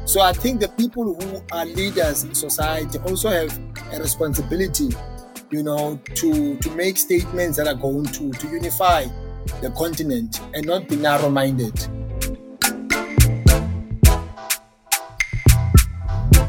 So 0.04 0.20
I 0.20 0.32
think 0.32 0.60
the 0.60 0.68
people 0.68 1.14
who 1.14 1.42
are 1.52 1.64
leaders 1.64 2.24
in 2.24 2.34
society 2.34 2.98
also 2.98 3.30
have 3.30 3.58
a 3.92 3.98
responsibility, 3.98 4.90
you 5.50 5.62
know, 5.62 5.98
to, 6.14 6.56
to 6.56 6.70
make 6.76 6.96
statements 6.96 7.56
that 7.56 7.66
are 7.66 7.74
going 7.74 8.04
to, 8.06 8.32
to 8.32 8.48
unify 8.48 9.06
the 9.60 9.70
continent 9.76 10.40
and 10.54 10.66
not 10.66 10.88
be 10.88 10.96
narrow 10.96 11.30
minded. 11.30 11.74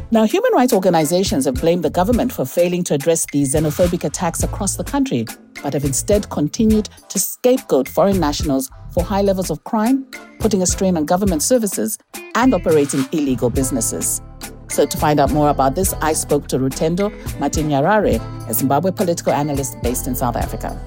Now, 0.10 0.24
human 0.24 0.54
rights 0.54 0.74
organizations 0.74 1.46
have 1.46 1.56
blamed 1.56 1.84
the 1.84 1.89
government 1.89 2.32
for 2.32 2.46
failing 2.46 2.84
to 2.86 2.94
address 2.94 3.25
these 3.32 3.54
xenophobic 3.54 4.04
attacks 4.04 4.42
across 4.42 4.77
the 4.77 4.84
country 4.84 5.25
but 5.62 5.74
have 5.74 5.86
instead 5.86 6.30
continued 6.30 6.89
to 7.10 7.20
scapegoat 7.20 7.88
foreign 7.88 8.20
nationals 8.20 8.70
for 8.92 9.04
high 9.04 9.22
levels 9.22 9.50
of 9.50 9.63
crime, 9.63 10.06
putting 10.39 10.62
a 10.62 10.66
strain 10.66 10.98
on 10.98 11.06
government 11.06 11.44
services, 11.44 11.98
and 12.36 12.54
operating 12.54 13.06
illegal 13.12 13.50
businesses. 13.50 14.22
So, 14.69 14.86
to 14.86 14.97
find 14.97 15.19
out 15.19 15.31
more 15.31 15.50
about 15.50 15.75
this, 15.75 15.93
I 16.01 16.13
spoke 16.13 16.47
to 16.50 16.59
Rutendo 16.59 17.09
Matinyarare, 17.39 18.19
a 18.50 18.53
Zimbabwe 18.53 18.91
political 18.91 19.33
analyst 19.33 19.81
based 19.81 20.07
in 20.07 20.15
South 20.15 20.36
Africa. 20.36 20.79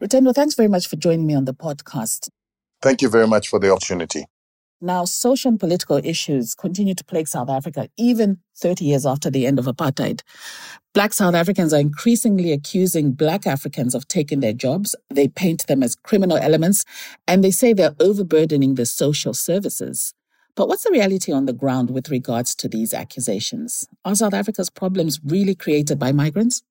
Rutendo, 0.00 0.34
thanks 0.34 0.54
very 0.54 0.68
much 0.68 0.86
for 0.86 0.96
joining 0.96 1.26
me 1.26 1.34
on 1.34 1.46
the 1.46 1.54
podcast. 1.54 2.28
Thank 2.82 3.02
you 3.02 3.08
very 3.08 3.26
much 3.26 3.48
for 3.48 3.58
the 3.58 3.70
opportunity. 3.70 4.26
Now, 4.80 5.06
social 5.06 5.50
and 5.50 5.60
political 5.60 5.96
issues 5.96 6.54
continue 6.54 6.94
to 6.94 7.04
plague 7.04 7.28
South 7.28 7.48
Africa 7.48 7.88
even 7.96 8.38
30 8.58 8.84
years 8.84 9.06
after 9.06 9.30
the 9.30 9.46
end 9.46 9.58
of 9.58 9.64
apartheid. 9.64 10.20
Black 10.92 11.14
South 11.14 11.34
Africans 11.34 11.72
are 11.72 11.80
increasingly 11.80 12.52
accusing 12.52 13.12
Black 13.12 13.46
Africans 13.46 13.94
of 13.94 14.06
taking 14.08 14.40
their 14.40 14.52
jobs. 14.52 14.94
They 15.08 15.28
paint 15.28 15.66
them 15.66 15.82
as 15.82 15.96
criminal 15.96 16.36
elements 16.36 16.84
and 17.26 17.42
they 17.42 17.50
say 17.50 17.72
they're 17.72 17.96
overburdening 18.00 18.74
the 18.74 18.86
social 18.86 19.32
services. 19.32 20.12
But 20.54 20.68
what's 20.68 20.84
the 20.84 20.90
reality 20.90 21.32
on 21.32 21.46
the 21.46 21.52
ground 21.52 21.90
with 21.90 22.08
regards 22.10 22.54
to 22.56 22.68
these 22.68 22.94
accusations? 22.94 23.88
Are 24.04 24.14
South 24.14 24.34
Africa's 24.34 24.70
problems 24.70 25.20
really 25.24 25.54
created 25.54 25.98
by 25.98 26.12
migrants? 26.12 26.62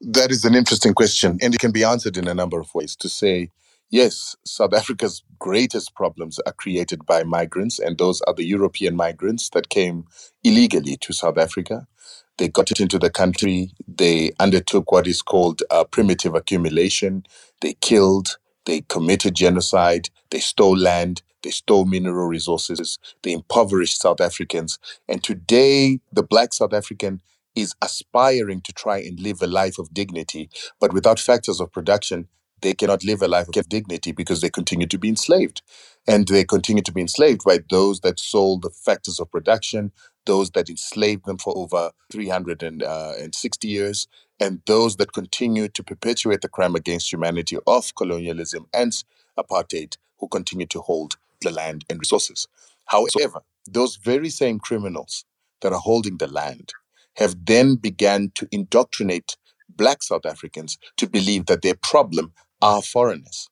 That 0.00 0.30
is 0.30 0.44
an 0.44 0.54
interesting 0.54 0.94
question, 0.94 1.38
and 1.42 1.54
it 1.54 1.60
can 1.60 1.72
be 1.72 1.84
answered 1.84 2.16
in 2.16 2.26
a 2.26 2.34
number 2.34 2.58
of 2.58 2.74
ways. 2.74 2.96
To 2.96 3.08
say, 3.08 3.50
yes, 3.90 4.36
South 4.46 4.74
Africa's 4.74 5.22
greatest 5.40 5.94
problems 5.94 6.40
are 6.46 6.52
created 6.54 7.06
by 7.06 7.24
migrants, 7.24 7.78
and 7.80 7.98
those 7.98 8.22
are 8.22 8.34
the 8.34 8.44
European 8.46 8.96
migrants 8.96 9.50
that 9.50 9.70
came 9.70 10.06
illegally 10.44 10.96
to 10.98 11.12
South 11.14 11.38
Africa. 11.38 11.86
They 12.38 12.48
got 12.48 12.70
it 12.72 12.80
into 12.80 12.98
the 12.98 13.10
country, 13.10 13.72
they 13.88 14.32
undertook 14.40 14.92
what 14.92 15.06
is 15.06 15.22
called 15.22 15.62
primitive 15.92 16.34
accumulation, 16.34 17.24
they 17.62 17.74
killed, 17.80 18.38
they 18.66 18.82
committed 18.88 19.36
genocide, 19.36 20.10
they 20.30 20.40
stole 20.40 20.76
land, 20.78 21.22
they 21.42 21.50
stole 21.50 21.86
mineral 21.86 22.28
resources. 22.28 22.98
They 23.22 23.32
impoverished 23.32 24.00
South 24.00 24.20
Africans. 24.20 24.78
And 25.08 25.24
today, 25.24 26.00
the 26.12 26.22
black 26.24 26.54
South 26.54 26.74
African 26.74 27.22
is 27.56 27.74
aspiring 27.82 28.62
to 28.62 28.72
try 28.72 28.98
and 28.98 29.20
live 29.20 29.42
a 29.42 29.48
life 29.48 29.78
of 29.78 29.94
dignity. 29.94 30.50
But 30.80 30.92
without 30.94 31.20
factors 31.20 31.60
of 31.60 31.72
production, 31.72 32.28
they 32.60 32.74
cannot 32.74 33.04
live 33.04 33.22
a 33.22 33.28
life 33.28 33.48
of 33.54 33.68
dignity 33.68 34.12
because 34.12 34.40
they 34.40 34.50
continue 34.50 34.86
to 34.86 34.98
be 34.98 35.08
enslaved. 35.08 35.62
And 36.06 36.26
they 36.28 36.44
continue 36.44 36.82
to 36.82 36.92
be 36.92 37.00
enslaved 37.00 37.42
by 37.44 37.60
those 37.70 38.00
that 38.00 38.18
sold 38.18 38.62
the 38.62 38.70
factors 38.70 39.20
of 39.20 39.30
production, 39.30 39.92
those 40.26 40.50
that 40.52 40.70
enslaved 40.70 41.26
them 41.26 41.38
for 41.38 41.56
over 41.56 41.90
360 42.10 42.84
uh, 42.86 43.70
years, 43.70 44.08
and 44.38 44.60
those 44.66 44.96
that 44.96 45.12
continue 45.12 45.68
to 45.68 45.82
perpetuate 45.82 46.40
the 46.40 46.48
crime 46.48 46.74
against 46.74 47.12
humanity 47.12 47.58
of 47.66 47.94
colonialism 47.94 48.66
and 48.72 49.04
apartheid, 49.38 49.96
who 50.18 50.28
continue 50.28 50.66
to 50.66 50.80
hold 50.80 51.16
the 51.40 51.50
land 51.50 51.84
and 51.88 51.98
resources. 51.98 52.48
However, 52.86 53.40
those 53.66 53.96
very 53.96 54.30
same 54.30 54.58
criminals 54.58 55.24
that 55.60 55.72
are 55.72 55.78
holding 55.78 56.18
the 56.18 56.26
land 56.26 56.72
have 57.16 57.44
then 57.44 57.76
began 57.76 58.32
to 58.34 58.48
indoctrinate 58.50 59.36
black 59.68 60.02
South 60.02 60.26
Africans 60.26 60.78
to 60.96 61.08
believe 61.08 61.46
that 61.46 61.62
their 61.62 61.74
problem 61.74 62.32
are 62.62 62.82
foreigners. 62.82 63.48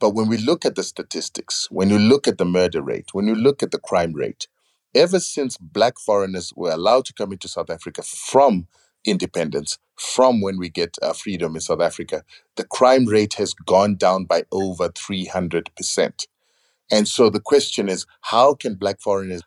But 0.00 0.10
when 0.10 0.28
we 0.28 0.38
look 0.38 0.64
at 0.64 0.76
the 0.76 0.82
statistics, 0.82 1.68
when 1.70 1.90
you 1.90 1.98
look 1.98 2.28
at 2.28 2.38
the 2.38 2.44
murder 2.44 2.82
rate, 2.82 3.10
when 3.12 3.26
you 3.26 3.34
look 3.34 3.62
at 3.62 3.70
the 3.70 3.78
crime 3.80 4.12
rate, 4.14 4.48
ever 4.94 5.20
since 5.20 5.56
black 5.58 5.98
foreigners 5.98 6.52
were 6.56 6.72
allowed 6.72 7.04
to 7.06 7.14
come 7.14 7.32
into 7.32 7.48
South 7.48 7.70
Africa 7.70 8.02
from 8.02 8.66
independence, 9.06 9.78
from 9.98 10.40
when 10.42 10.58
we 10.58 10.68
get 10.68 10.96
uh, 11.02 11.12
freedom 11.12 11.54
in 11.54 11.60
South 11.60 11.80
Africa, 11.80 12.24
the 12.56 12.64
crime 12.64 13.06
rate 13.06 13.34
has 13.34 13.54
gone 13.54 13.96
down 13.96 14.24
by 14.24 14.44
over 14.52 14.88
300%. 14.90 16.26
And 16.92 17.08
so 17.08 17.30
the 17.30 17.40
question 17.40 17.90
is 17.90 18.06
how 18.22 18.54
can 18.54 18.76
black 18.76 19.00
foreigners 19.02 19.42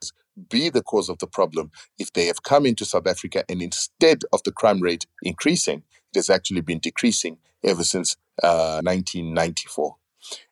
be 0.49 0.69
the 0.69 0.83
cause 0.83 1.09
of 1.09 1.19
the 1.19 1.27
problem 1.27 1.71
if 1.99 2.13
they 2.13 2.27
have 2.27 2.43
come 2.43 2.65
into 2.67 2.85
South 2.85 3.07
Africa 3.07 3.45
and 3.49 3.61
instead 3.61 4.23
of 4.33 4.43
the 4.45 4.53
crime 4.53 4.81
rate 4.81 5.07
increasing, 5.23 5.83
it 6.13 6.17
has 6.19 6.31
actually 6.31 6.61
been 6.61 6.79
decreasing 6.79 7.39
ever 7.63 7.83
since 7.85 8.17
uh, 8.43 8.81
1994. 8.83 9.95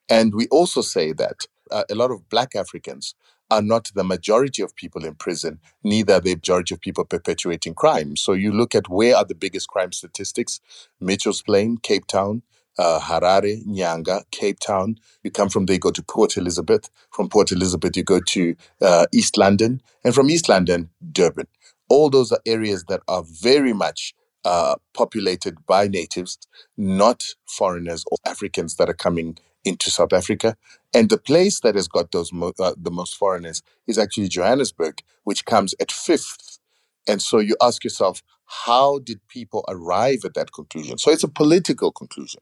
And 0.09 0.35
we 0.35 0.47
also 0.49 0.81
say 0.81 1.13
that 1.13 1.47
uh, 1.71 1.85
a 1.91 1.95
lot 1.95 2.11
of 2.11 2.29
black 2.29 2.55
Africans 2.55 3.15
are 3.51 3.63
not 3.63 3.91
the 3.95 4.05
majority 4.05 4.63
of 4.63 4.75
people 4.75 5.05
in 5.05 5.15
prison, 5.15 5.61
neither 5.85 6.19
the 6.21 6.35
majority 6.35 6.75
of 6.75 6.81
people 6.81 7.05
perpetuating 7.05 7.75
crime. 7.75 8.17
So 8.17 8.33
you 8.33 8.53
look 8.53 8.75
at 8.75 8.89
where 8.89 9.17
are 9.17 9.25
the 9.25 9.35
biggest 9.35 9.69
crime 9.69 9.93
statistics 9.93 10.61
Mitchell's 11.01 11.43
Plain, 11.43 11.79
Cape 11.79 12.07
Town, 12.07 12.43
uh, 12.79 12.99
Harare, 13.01 13.65
Nyanga, 13.67 14.23
Cape 14.31 14.59
Town. 14.59 14.97
You 15.23 15.31
come 15.31 15.49
from 15.49 15.67
there, 15.67 15.75
you 15.75 15.81
go 15.81 15.91
to 15.91 16.03
Port 16.03 16.37
Elizabeth. 16.37 16.91
From 17.11 17.29
Port 17.29 17.53
Elizabeth, 17.53 17.97
you 17.97 18.03
go 18.03 18.21
to 18.21 18.55
uh, 18.83 19.07
East 19.13 19.37
London. 19.39 19.81
And 20.05 20.15
from 20.15 20.29
East 20.31 20.49
London, 20.49 20.91
Durban. 21.13 21.47
All 21.89 22.11
those 22.11 22.33
are 22.33 22.41
areas 22.45 22.85
that 22.89 23.01
are 23.07 23.23
very 23.25 23.73
much 23.73 24.13
uh, 24.45 24.75
populated 24.93 25.65
by 25.65 25.87
natives, 25.87 26.37
not 26.77 27.25
foreigners 27.47 28.05
or 28.11 28.17
Africans 28.25 28.75
that 28.77 28.89
are 28.89 28.93
coming 28.95 29.37
into 29.65 29.91
South 29.91 30.13
Africa. 30.13 30.57
And 30.93 31.09
the 31.09 31.17
place 31.17 31.59
that 31.61 31.75
has 31.75 31.87
got 31.87 32.11
those 32.11 32.33
mo- 32.33 32.53
uh, 32.59 32.73
the 32.77 32.91
most 32.91 33.17
foreigners 33.17 33.63
is 33.87 33.97
actually 33.97 34.29
Johannesburg, 34.29 35.01
which 35.23 35.45
comes 35.45 35.75
at 35.79 35.91
fifth. 35.91 36.59
And 37.07 37.21
so 37.21 37.39
you 37.39 37.55
ask 37.61 37.83
yourself, 37.83 38.23
how 38.65 38.99
did 38.99 39.19
people 39.29 39.65
arrive 39.69 40.19
at 40.25 40.33
that 40.35 40.53
conclusion? 40.53 40.97
So 40.97 41.11
it's 41.11 41.23
a 41.23 41.29
political 41.29 41.91
conclusion 41.91 42.41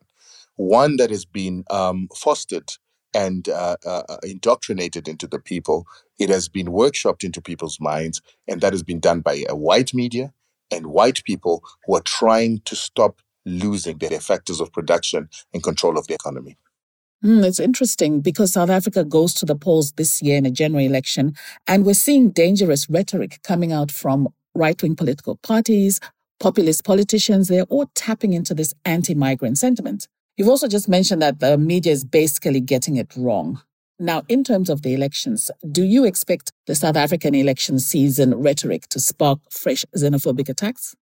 one 0.55 0.97
that 0.97 1.09
has 1.09 1.25
been 1.25 1.63
um, 1.69 2.07
fostered 2.15 2.71
and 3.13 3.49
uh, 3.49 3.75
uh, 3.85 4.03
uh, 4.09 4.17
indoctrinated 4.23 5.07
into 5.07 5.27
the 5.27 5.39
people. 5.39 5.85
It 6.19 6.29
has 6.29 6.49
been 6.49 6.67
workshopped 6.67 7.23
into 7.23 7.41
people's 7.41 7.79
minds, 7.79 8.21
and 8.47 8.62
that 8.62 8.73
has 8.73 8.83
been 8.83 8.99
done 8.99 9.21
by 9.21 9.43
a 9.49 9.55
white 9.55 9.93
media 9.93 10.33
and 10.71 10.88
white 10.88 11.23
people 11.23 11.63
who 11.86 11.95
are 11.95 12.01
trying 12.01 12.62
to 12.65 12.75
stop 12.75 13.21
losing 13.45 13.97
their 13.97 14.19
factors 14.19 14.60
of 14.60 14.71
production 14.71 15.29
and 15.53 15.63
control 15.63 15.97
of 15.97 16.08
the 16.08 16.13
economy. 16.13 16.58
Mm, 17.23 17.43
it's 17.43 17.60
interesting 17.60 18.21
because 18.21 18.53
South 18.53 18.69
Africa 18.69 19.03
goes 19.03 19.34
to 19.36 19.45
the 19.45 19.55
polls 19.55 19.91
this 19.93 20.21
year 20.21 20.38
in 20.38 20.45
a 20.45 20.51
general 20.51 20.84
election, 20.84 21.34
and 21.67 21.86
we're 21.86 21.93
seeing 21.93 22.32
dangerous 22.32 22.89
rhetoric 22.89 23.39
coming 23.43 23.73
out 23.73 23.91
from 23.91 24.29
right 24.55 24.82
wing 24.82 24.95
political 24.95 25.36
parties, 25.38 25.99
populist 26.39 26.86
politicians. 26.86 27.49
They're 27.49 27.63
all 27.63 27.91
tapping 27.93 28.34
into 28.34 28.53
this 28.53 28.73
anti 28.86 29.15
migrant 29.15 29.58
sentiment. 29.58 30.08
You've 30.38 30.47
also 30.47 30.69
just 30.69 30.88
mentioned 30.88 31.21
that 31.21 31.39
the 31.41 31.58
media 31.58 31.91
is 31.91 32.05
basically 32.05 32.62
getting 32.62 32.95
it 32.95 33.13
wrong. 33.17 33.62
Now, 34.01 34.23
in 34.29 34.45
terms 34.45 34.69
of 34.69 34.81
the 34.81 34.93
elections, 34.93 35.51
do 35.69 35.83
you 35.83 36.05
expect 36.05 36.53
the 36.67 36.75
South 36.75 36.95
African 36.95 37.35
election 37.35 37.79
season 37.79 38.33
rhetoric 38.33 38.88
to 38.89 38.99
spark 38.99 39.39
fresh 39.51 39.83
xenophobic 39.95 40.47
attacks? 40.47 40.95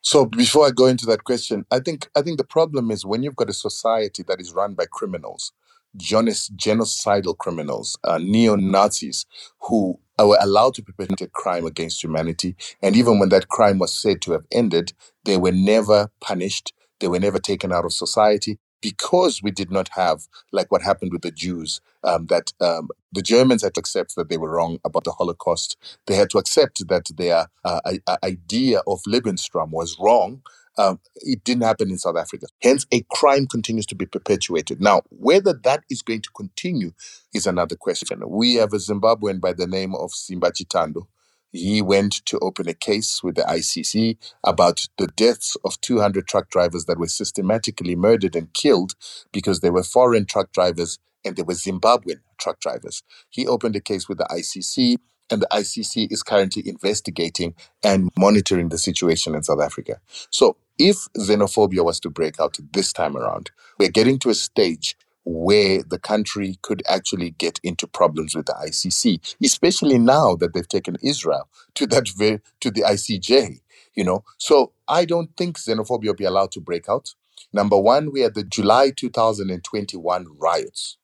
So 0.00 0.24
before 0.24 0.66
I 0.66 0.70
go 0.70 0.86
into 0.86 1.04
that 1.06 1.24
question, 1.24 1.66
I 1.70 1.80
think 1.80 2.08
I 2.16 2.22
think 2.22 2.38
the 2.38 2.44
problem 2.44 2.90
is 2.90 3.04
when 3.04 3.22
you've 3.22 3.36
got 3.36 3.50
a 3.50 3.52
society 3.52 4.22
that 4.26 4.40
is 4.40 4.54
run 4.54 4.72
by 4.72 4.86
criminals, 4.90 5.52
genocidal 5.98 7.36
criminals, 7.36 7.98
uh, 8.04 8.16
neo 8.16 8.56
Nazis, 8.56 9.26
who 9.60 9.98
were 10.18 10.38
allowed 10.40 10.74
to 10.74 10.82
perpetrate 10.82 11.32
crime 11.32 11.66
against 11.66 12.02
humanity, 12.02 12.56
and 12.82 12.96
even 12.96 13.18
when 13.18 13.28
that 13.28 13.48
crime 13.48 13.78
was 13.78 13.92
said 13.92 14.22
to 14.22 14.32
have 14.32 14.46
ended, 14.50 14.94
they 15.24 15.36
were 15.36 15.52
never 15.52 16.08
punished. 16.22 16.72
They 17.00 17.08
were 17.08 17.20
never 17.20 17.38
taken 17.38 17.70
out 17.70 17.84
of 17.84 17.92
society 17.92 18.58
because 18.82 19.42
we 19.42 19.50
did 19.50 19.70
not 19.70 19.90
have, 19.94 20.28
like 20.52 20.72
what 20.72 20.82
happened 20.82 21.12
with 21.12 21.22
the 21.22 21.32
Jews, 21.32 21.80
um, 22.04 22.26
that 22.28 22.52
um, 22.60 22.88
the 23.12 23.22
Germans 23.22 23.62
had 23.62 23.74
to 23.74 23.80
accept 23.80 24.16
that 24.16 24.28
they 24.30 24.38
were 24.38 24.50
wrong 24.50 24.78
about 24.84 25.04
the 25.04 25.12
Holocaust. 25.12 25.76
They 26.06 26.16
had 26.16 26.30
to 26.30 26.38
accept 26.38 26.86
that 26.88 27.10
their 27.16 27.48
uh, 27.64 27.80
idea 28.24 28.80
of 28.86 29.02
Lebensraum 29.08 29.70
was 29.70 29.98
wrong. 30.00 30.42
Um, 30.78 31.00
it 31.16 31.44
didn't 31.44 31.64
happen 31.64 31.90
in 31.90 31.98
South 31.98 32.16
Africa. 32.16 32.46
Hence, 32.62 32.86
a 32.92 33.02
crime 33.10 33.46
continues 33.46 33.86
to 33.86 33.96
be 33.96 34.06
perpetuated. 34.06 34.80
Now, 34.80 35.02
whether 35.10 35.52
that 35.64 35.84
is 35.90 36.02
going 36.02 36.22
to 36.22 36.30
continue 36.30 36.92
is 37.34 37.46
another 37.46 37.76
question. 37.76 38.22
We 38.28 38.56
have 38.56 38.72
a 38.74 38.78
Zimbabwean 38.78 39.40
by 39.40 39.54
the 39.54 39.66
name 39.66 39.94
of 39.94 40.12
Simba 40.12 40.52
Chitando 40.52 41.06
he 41.52 41.82
went 41.82 42.24
to 42.26 42.38
open 42.40 42.68
a 42.68 42.74
case 42.74 43.22
with 43.22 43.36
the 43.36 43.42
ICC 43.42 44.18
about 44.44 44.88
the 44.98 45.08
deaths 45.08 45.56
of 45.64 45.80
200 45.82 46.28
truck 46.28 46.50
drivers 46.50 46.86
that 46.86 46.98
were 46.98 47.08
systematically 47.08 47.96
murdered 47.96 48.36
and 48.36 48.52
killed 48.54 48.94
because 49.32 49.60
they 49.60 49.70
were 49.70 49.84
foreign 49.84 50.26
truck 50.26 50.52
drivers 50.52 50.98
and 51.24 51.36
they 51.36 51.42
were 51.42 51.54
Zimbabwean 51.54 52.20
truck 52.38 52.60
drivers. 52.60 53.02
He 53.30 53.46
opened 53.46 53.76
a 53.76 53.80
case 53.80 54.08
with 54.08 54.18
the 54.18 54.26
ICC, 54.26 54.96
and 55.30 55.42
the 55.42 55.48
ICC 55.52 56.12
is 56.12 56.22
currently 56.22 56.68
investigating 56.68 57.54
and 57.84 58.10
monitoring 58.18 58.70
the 58.70 58.78
situation 58.78 59.34
in 59.34 59.42
South 59.44 59.60
Africa. 59.60 60.00
So, 60.30 60.56
if 60.78 60.96
xenophobia 61.18 61.84
was 61.84 62.00
to 62.00 62.10
break 62.10 62.40
out 62.40 62.58
this 62.72 62.92
time 62.92 63.16
around, 63.16 63.50
we're 63.78 63.90
getting 63.90 64.18
to 64.20 64.30
a 64.30 64.34
stage 64.34 64.96
where 65.28 65.82
the 65.84 65.98
country 66.00 66.58
could 66.62 66.82
actually 66.88 67.32
get 67.32 67.60
into 67.64 67.86
problems 67.88 68.34
with 68.36 68.46
the 68.46 68.54
ICC, 68.54 69.36
especially 69.44 69.98
now 69.98 70.36
that 70.36 70.54
they've 70.54 70.68
taken 70.68 70.96
Israel 71.02 71.48
to 71.76 71.86
that 71.88 72.08
very, 72.16 72.40
to 72.60 72.70
the 72.70 72.82
ICJ. 72.82 73.60
You 73.94 74.04
know, 74.04 74.24
so 74.38 74.72
I 74.88 75.04
don't 75.04 75.36
think 75.36 75.58
xenophobia 75.58 76.06
will 76.08 76.14
be 76.14 76.24
allowed 76.24 76.52
to 76.52 76.60
break 76.62 76.88
out. 76.88 77.14
Number 77.52 77.78
one, 77.78 78.12
we 78.12 78.22
had 78.22 78.34
the 78.36 78.44
July 78.44 78.92
2021 78.96 80.26
riots 80.38 80.98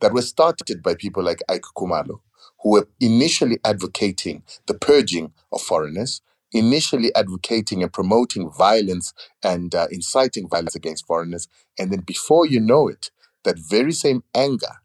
that 0.00 0.12
were 0.14 0.22
started 0.22 0.82
by 0.82 0.94
people 0.94 1.22
like 1.22 1.40
Ike 1.48 1.62
Kumalo, 1.76 2.20
who 2.62 2.72
were 2.72 2.88
initially 3.00 3.58
advocating 3.64 4.42
the 4.66 4.74
purging 4.74 5.32
of 5.52 5.62
foreigners, 5.62 6.22
initially 6.52 7.14
advocating 7.14 7.82
and 7.82 7.92
promoting 7.92 8.50
violence 8.50 9.14
and 9.44 9.74
uh, 9.74 9.86
inciting 9.90 10.48
violence 10.48 10.74
against 10.74 11.06
foreigners. 11.06 11.48
And 11.78 11.92
then 11.92 12.00
before 12.00 12.46
you 12.46 12.60
know 12.60 12.88
it, 12.88 13.10
that 13.44 13.58
very 13.58 13.92
same 13.92 14.24
anger 14.34 14.76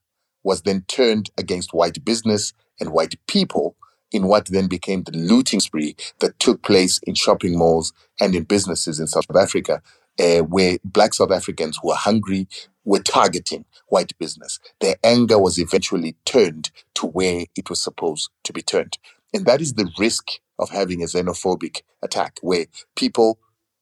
was 0.43 0.63
then 0.63 0.83
turned 0.87 1.31
against 1.37 1.73
white 1.73 2.03
business 2.05 2.53
and 2.79 2.91
white 2.91 3.15
people 3.27 3.75
in 4.11 4.27
what 4.27 4.47
then 4.47 4.67
became 4.67 5.03
the 5.03 5.13
looting 5.17 5.59
spree 5.61 5.95
that 6.19 6.39
took 6.39 6.63
place 6.63 6.99
in 7.03 7.15
shopping 7.15 7.57
malls 7.57 7.93
and 8.21 8.35
in 8.35 8.43
businesses 8.43 8.99
in 8.99 9.07
South 9.07 9.25
Africa, 9.35 9.81
uh, 10.19 10.39
where 10.39 10.79
black 10.85 11.13
South 11.13 11.31
Africans 11.31 11.79
who 11.81 11.89
were 11.89 11.95
hungry, 11.95 12.47
were 12.85 12.99
targeting 12.99 13.65
white 13.89 14.17
business. 14.19 14.59
Their 14.81 14.95
anger 15.03 15.39
was 15.39 15.59
eventually 15.59 16.15
turned 16.25 16.71
to 16.95 17.07
where 17.07 17.45
it 17.55 17.69
was 17.69 17.83
supposed 17.83 18.31
to 18.45 18.53
be 18.53 18.63
turned. 18.63 18.97
And 19.33 19.45
that 19.45 19.61
is 19.61 19.73
the 19.75 19.91
risk 19.99 20.29
of 20.59 20.71
having 20.71 21.03
a 21.03 21.07
xenophobic 21.07 21.81
attack 22.03 22.39
where 22.41 22.65
people 22.95 23.39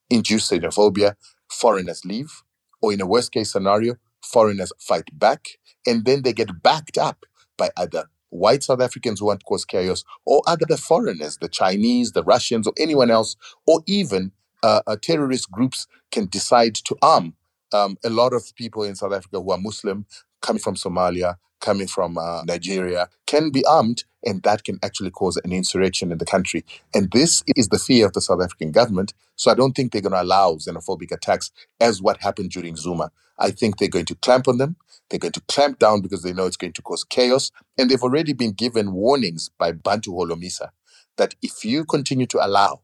induce 0.10 0.50
xenophobia, 0.52 1.16
foreigners 1.50 2.06
leave, 2.06 2.44
or 2.82 2.94
in 2.94 3.02
a 3.02 3.08
worst 3.08 3.32
case 3.34 3.52
scenario, 3.54 3.96
foreigners 4.24 4.74
fight 4.80 5.10
back, 5.18 5.48
and 5.88 6.06
then 6.06 6.24
they 6.24 6.34
get 6.34 6.64
backed 6.64 6.98
up 6.98 7.26
by 7.58 7.70
other 7.78 8.06
white 8.32 8.64
South 8.64 8.82
Africans 8.82 9.20
who 9.22 9.28
want 9.28 9.42
to 9.42 9.46
cause 9.46 9.66
chaos, 9.66 10.04
or 10.26 10.44
other 10.48 10.78
foreigners, 10.78 11.38
the 11.40 11.50
Chinese, 11.50 12.14
the 12.14 12.24
Russians, 12.24 12.68
or 12.68 12.74
anyone 12.80 13.12
else, 13.12 13.38
or 13.68 13.82
even 13.88 14.32
uh, 14.64 14.82
uh, 14.88 14.98
terrorist 15.02 15.52
groups 15.52 15.88
can 16.12 16.28
decide 16.28 16.76
to 16.76 16.98
arm 17.02 17.36
um, 17.74 17.98
a 18.06 18.10
lot 18.12 18.34
of 18.34 18.56
people 18.56 18.84
in 18.84 18.96
South 18.96 19.14
Africa 19.14 19.42
who 19.42 19.52
are 19.52 19.60
Muslim, 19.60 20.06
coming 20.42 20.62
from 20.62 20.76
Somalia, 20.76 21.38
coming 21.64 21.88
from 21.88 22.18
uh, 22.20 22.44
Nigeria, 22.44 23.10
can 23.26 23.50
be 23.50 23.66
armed, 23.66 24.04
and 24.24 24.44
that 24.44 24.64
can 24.66 24.80
actually 24.84 25.12
cause 25.12 25.38
an 25.44 25.54
insurrection 25.54 26.12
in 26.12 26.20
the 26.20 26.26
country. 26.26 26.66
And 26.94 27.12
this 27.12 27.44
is 27.56 27.70
the 27.70 27.80
fear 27.80 28.06
of 28.06 28.14
the 28.14 28.22
South 28.22 28.42
African 28.44 28.72
government. 28.72 29.14
So 29.38 29.50
I 29.52 29.56
don't 29.56 29.74
think 29.74 29.92
they're 29.92 30.02
going 30.02 30.14
to 30.14 30.22
allow 30.22 30.54
xenophobic 30.56 31.12
attacks 31.12 31.52
as 31.80 32.02
what 32.02 32.22
happened 32.22 32.52
during 32.52 32.76
Zuma. 32.76 33.12
I 33.40 33.52
think 33.52 33.78
they're 33.78 33.90
going 33.90 34.06
to 34.06 34.16
clamp 34.16 34.48
on 34.48 34.60
them. 34.60 34.76
They're 35.10 35.20
going 35.20 35.34
to 35.34 35.42
clamp 35.48 35.80
down 35.80 36.02
because 36.02 36.24
they 36.24 36.34
know 36.34 36.46
it's 36.46 36.58
going 36.58 36.74
to 36.74 36.84
cause 36.84 37.04
chaos. 37.04 37.52
And 37.78 37.90
they've 37.90 38.04
already 38.04 38.34
been 38.34 38.52
given 38.54 38.94
warnings 38.94 39.50
by 39.58 39.72
Bantu 39.72 40.12
Holomisa 40.12 40.70
that 41.18 41.36
if 41.42 41.66
you 41.66 41.86
continue 41.86 42.28
to 42.28 42.46
allow 42.46 42.82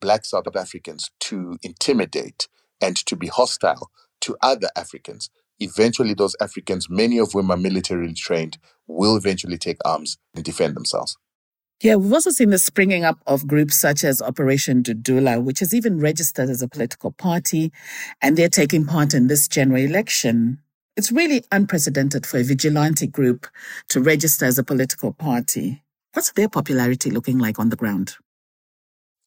black 0.00 0.24
South 0.24 0.46
Africans 0.56 1.10
to 1.20 1.58
intimidate 1.62 2.48
and 2.80 2.96
to 3.06 3.16
be 3.16 3.28
hostile 3.28 3.90
to 4.20 4.36
other 4.42 4.68
Africans, 4.76 5.30
eventually 5.60 6.14
those 6.14 6.36
Africans, 6.40 6.88
many 6.88 7.18
of 7.18 7.32
whom 7.32 7.50
are 7.50 7.56
militarily 7.56 8.14
trained, 8.14 8.58
will 8.86 9.16
eventually 9.16 9.58
take 9.58 9.78
arms 9.84 10.18
and 10.34 10.44
defend 10.44 10.76
themselves. 10.76 11.16
Yeah, 11.82 11.96
we've 11.96 12.12
also 12.12 12.30
seen 12.30 12.50
the 12.50 12.58
springing 12.58 13.04
up 13.04 13.18
of 13.26 13.46
groups 13.46 13.76
such 13.76 14.04
as 14.04 14.22
Operation 14.22 14.82
Dudula, 14.82 15.42
which 15.42 15.60
is 15.60 15.74
even 15.74 15.98
registered 15.98 16.48
as 16.48 16.62
a 16.62 16.68
political 16.68 17.12
party, 17.12 17.72
and 18.22 18.36
they're 18.36 18.48
taking 18.48 18.86
part 18.86 19.12
in 19.12 19.26
this 19.26 19.48
general 19.48 19.82
election. 19.82 20.60
It's 20.96 21.10
really 21.10 21.42
unprecedented 21.50 22.24
for 22.24 22.38
a 22.38 22.44
vigilante 22.44 23.06
group 23.06 23.48
to 23.88 24.00
register 24.00 24.44
as 24.46 24.58
a 24.58 24.64
political 24.64 25.12
party. 25.12 25.82
What's 26.12 26.30
their 26.32 26.48
popularity 26.48 27.10
looking 27.10 27.38
like 27.38 27.58
on 27.58 27.70
the 27.70 27.76
ground? 27.76 28.16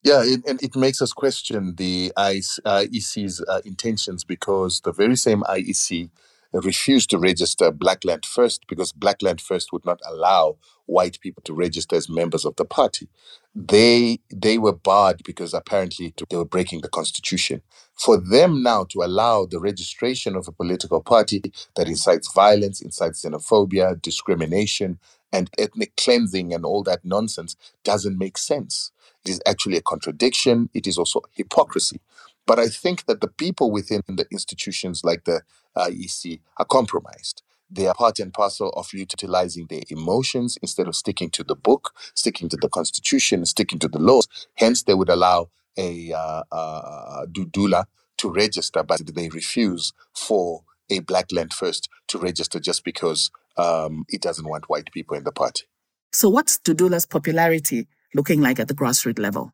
Yeah, 0.03 0.23
it, 0.25 0.41
and 0.47 0.63
it 0.63 0.75
makes 0.77 1.03
us 1.03 1.13
question 1.13 1.75
the 1.77 2.11
IEC's 2.17 3.43
uh, 3.47 3.61
intentions 3.65 4.25
because 4.25 4.81
the 4.81 4.93
very 4.93 5.17
same 5.17 5.43
IEC 5.43 6.09
refused 6.53 7.11
to 7.11 7.19
register 7.19 7.71
Black 7.71 8.05
Land 8.05 8.25
First 8.25 8.65
because 8.67 8.93
Black 8.93 9.21
Land 9.23 9.41
First 9.41 9.73
would 9.73 9.85
not 9.85 10.01
allow 10.09 10.57
white 10.87 11.21
people 11.21 11.43
to 11.45 11.53
register 11.53 11.95
as 11.97 12.09
members 12.09 12.45
of 12.45 12.57
the 12.57 12.65
party. 12.65 13.09
They 13.55 14.21
they 14.33 14.57
were 14.57 14.73
barred 14.73 15.21
because 15.25 15.53
apparently 15.53 16.15
they 16.31 16.37
were 16.37 16.45
breaking 16.45 16.81
the 16.81 16.89
constitution. 16.89 17.61
For 17.95 18.17
them 18.17 18.63
now 18.63 18.85
to 18.91 19.03
allow 19.03 19.45
the 19.45 19.61
registration 19.61 20.35
of 20.35 20.49
a 20.49 20.53
political 20.53 21.01
party 21.03 21.43
that 21.77 21.89
incites 21.89 22.33
violence, 22.33 22.81
incites 22.81 23.23
xenophobia, 23.25 24.01
discrimination, 24.01 24.99
and 25.33 25.49
ethnic 25.57 25.95
cleansing 25.97 26.53
and 26.53 26.65
all 26.65 26.83
that 26.83 27.05
nonsense 27.05 27.55
doesn't 27.83 28.17
make 28.19 28.37
sense. 28.37 28.91
It 29.25 29.31
is 29.31 29.41
actually 29.47 29.77
a 29.77 29.81
contradiction. 29.81 30.69
It 30.73 30.87
is 30.87 30.97
also 30.97 31.21
hypocrisy. 31.33 32.01
But 32.45 32.59
I 32.59 32.67
think 32.69 33.05
that 33.05 33.21
the 33.21 33.27
people 33.29 33.71
within 33.71 34.03
the 34.07 34.27
institutions 34.31 35.03
like 35.03 35.25
the 35.25 35.41
IEC 35.77 36.41
are 36.57 36.65
compromised. 36.65 37.43
They 37.71 37.87
are 37.87 37.95
part 37.95 38.19
and 38.19 38.33
parcel 38.33 38.69
of 38.71 38.93
utilizing 38.93 39.67
their 39.67 39.83
emotions 39.89 40.57
instead 40.61 40.87
of 40.87 40.95
sticking 40.95 41.29
to 41.31 41.43
the 41.43 41.55
book, 41.55 41.93
sticking 42.15 42.49
to 42.49 42.57
the 42.57 42.69
constitution, 42.69 43.45
sticking 43.45 43.79
to 43.79 43.89
the 43.89 43.99
laws. 43.99 44.27
Hence, 44.55 44.83
they 44.83 44.95
would 44.95 45.09
allow 45.09 45.49
a 45.77 46.13
uh, 46.13 46.43
uh, 46.51 47.25
Dudula 47.27 47.85
to 48.17 48.31
register, 48.31 48.83
but 48.83 49.05
they 49.15 49.29
refuse 49.29 49.93
for 50.13 50.63
a 50.89 50.99
Black 50.99 51.31
Land 51.31 51.53
First 51.53 51.89
to 52.09 52.19
register 52.19 52.59
just 52.59 52.83
because 52.85 53.31
um, 53.57 54.05
it 54.09 54.21
doesn't 54.21 54.47
want 54.47 54.69
white 54.69 54.91
people 54.91 55.17
in 55.17 55.23
the 55.23 55.31
party. 55.31 55.63
So, 56.11 56.29
what's 56.29 56.57
Dudula's 56.59 57.05
popularity 57.05 57.87
looking 58.13 58.41
like 58.41 58.59
at 58.59 58.67
the 58.67 58.73
grassroots 58.73 59.19
level? 59.19 59.53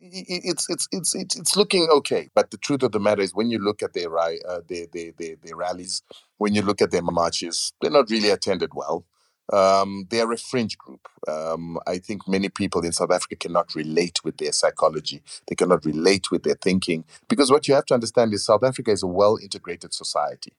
it's 0.00 0.68
it's 0.68 0.88
it's 0.92 1.14
it's 1.14 1.36
it's 1.36 1.56
looking 1.56 1.88
okay. 1.90 2.28
But 2.34 2.50
the 2.50 2.56
truth 2.56 2.82
of 2.82 2.92
the 2.92 3.00
matter 3.00 3.22
is, 3.22 3.34
when 3.34 3.50
you 3.50 3.58
look 3.58 3.82
at 3.82 3.94
their 3.94 4.16
uh, 4.16 4.60
their, 4.68 4.86
their 4.92 5.12
their 5.18 5.36
their 5.42 5.56
rallies, 5.56 6.02
when 6.36 6.54
you 6.54 6.62
look 6.62 6.80
at 6.80 6.90
their 6.90 7.02
marches, 7.02 7.72
they're 7.80 7.90
not 7.90 8.10
really 8.10 8.30
attended 8.30 8.70
well. 8.74 9.04
Um, 9.50 10.06
they 10.10 10.20
are 10.20 10.30
a 10.30 10.36
fringe 10.36 10.76
group. 10.76 11.08
Um, 11.26 11.78
I 11.86 11.98
think 11.98 12.28
many 12.28 12.50
people 12.50 12.84
in 12.84 12.92
South 12.92 13.10
Africa 13.10 13.34
cannot 13.34 13.74
relate 13.74 14.22
with 14.22 14.36
their 14.36 14.52
psychology. 14.52 15.22
They 15.46 15.54
cannot 15.54 15.86
relate 15.86 16.30
with 16.30 16.42
their 16.42 16.56
thinking 16.60 17.04
because 17.28 17.50
what 17.50 17.66
you 17.66 17.74
have 17.74 17.86
to 17.86 17.94
understand 17.94 18.34
is 18.34 18.44
South 18.44 18.62
Africa 18.62 18.90
is 18.90 19.02
a 19.02 19.06
well 19.06 19.38
integrated 19.42 19.94
society. 19.94 20.52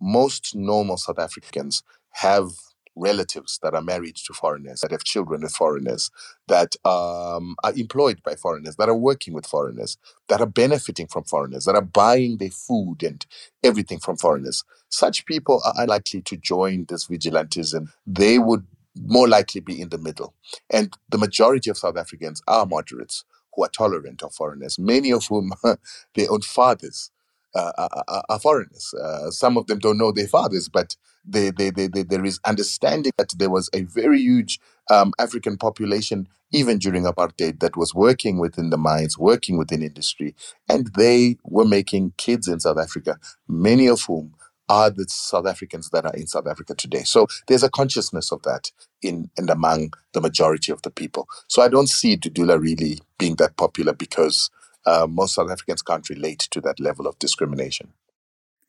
Most 0.00 0.54
normal 0.54 0.98
South 0.98 1.18
Africans 1.18 1.82
have 2.14 2.50
relatives 2.96 3.58
that 3.62 3.74
are 3.74 3.82
married 3.82 4.16
to 4.16 4.32
foreigners, 4.32 4.80
that 4.80 4.92
have 4.92 5.04
children 5.04 5.42
with 5.42 5.52
foreigners, 5.52 6.10
that 6.48 6.76
um, 6.84 7.56
are 7.64 7.72
employed 7.76 8.22
by 8.22 8.34
foreigners, 8.34 8.76
that 8.76 8.88
are 8.88 8.96
working 8.96 9.34
with 9.34 9.46
foreigners, 9.46 9.98
that 10.28 10.40
are 10.40 10.46
benefiting 10.46 11.06
from 11.06 11.24
foreigners, 11.24 11.64
that 11.64 11.74
are 11.74 11.82
buying 11.82 12.38
their 12.38 12.50
food 12.50 13.02
and 13.02 13.26
everything 13.64 13.98
from 13.98 14.16
foreigners. 14.16 14.64
Such 14.88 15.26
people 15.26 15.60
are 15.64 15.74
unlikely 15.76 16.22
to 16.22 16.36
join 16.36 16.86
this 16.88 17.08
vigilantism. 17.08 17.88
They 18.06 18.38
would 18.38 18.64
more 18.96 19.28
likely 19.28 19.60
be 19.60 19.80
in 19.80 19.88
the 19.88 19.98
middle. 19.98 20.34
And 20.70 20.96
the 21.08 21.18
majority 21.18 21.70
of 21.70 21.78
South 21.78 21.96
Africans 21.96 22.42
are 22.46 22.66
moderates 22.66 23.24
who 23.54 23.64
are 23.64 23.68
tolerant 23.68 24.22
of 24.22 24.34
foreigners, 24.34 24.78
many 24.78 25.10
of 25.10 25.26
whom 25.26 25.52
their 26.14 26.30
own 26.30 26.42
fathers 26.42 27.10
uh, 27.54 27.72
are, 27.78 28.24
are, 28.28 28.38
foreigners. 28.40 28.92
Uh, 28.94 29.30
some 29.30 29.56
of 29.56 29.66
them 29.66 29.78
don't 29.78 29.98
know 29.98 30.12
their 30.12 30.26
fathers, 30.26 30.68
but 30.68 30.96
they, 31.26 31.50
they, 31.50 31.70
they, 31.70 32.04
there 32.04 32.24
is 32.24 32.40
understanding 32.46 33.12
that 33.18 33.34
there 33.38 33.50
was 33.50 33.70
a 33.74 33.82
very 33.82 34.20
huge 34.20 34.60
um, 34.90 35.12
African 35.18 35.56
population, 35.58 36.28
even 36.52 36.78
during 36.78 37.04
apartheid, 37.04 37.60
that 37.60 37.76
was 37.76 37.94
working 37.94 38.38
within 38.38 38.70
the 38.70 38.78
mines, 38.78 39.18
working 39.18 39.58
within 39.58 39.82
industry, 39.82 40.34
and 40.68 40.88
they 40.94 41.38
were 41.44 41.64
making 41.66 42.14
kids 42.18 42.48
in 42.48 42.60
South 42.60 42.78
Africa, 42.78 43.18
many 43.48 43.88
of 43.88 44.02
whom 44.02 44.34
are 44.68 44.90
the 44.90 45.06
South 45.08 45.46
Africans 45.46 45.90
that 45.90 46.06
are 46.06 46.14
in 46.14 46.26
South 46.26 46.46
Africa 46.48 46.74
today. 46.74 47.02
So 47.04 47.26
there's 47.48 47.62
a 47.64 47.70
consciousness 47.70 48.32
of 48.32 48.42
that 48.42 48.72
in 49.02 49.30
and 49.36 49.50
among 49.50 49.92
the 50.14 50.22
majority 50.22 50.72
of 50.72 50.82
the 50.82 50.90
people. 50.90 51.28
So 51.48 51.62
I 51.62 51.68
don't 51.68 51.88
see 51.88 52.16
Dudula 52.16 52.60
really 52.60 53.00
being 53.18 53.36
that 53.36 53.56
popular 53.56 53.92
because 53.94 54.50
uh, 54.86 55.06
most 55.08 55.34
South 55.34 55.50
Africans 55.50 55.82
can't 55.82 56.08
relate 56.10 56.40
to 56.52 56.60
that 56.62 56.80
level 56.80 57.06
of 57.06 57.18
discrimination. 57.18 57.92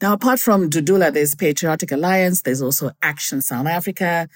Now, 0.01 0.13
apart 0.13 0.39
from 0.39 0.69
Dudula, 0.69 1.13
there's 1.13 1.36
Patriotic 1.36 1.91
Alliance, 1.91 2.41
there's 2.41 2.62
also 2.62 2.91
Action 3.01 3.41
South 3.41 3.65
Africa. 3.65 4.27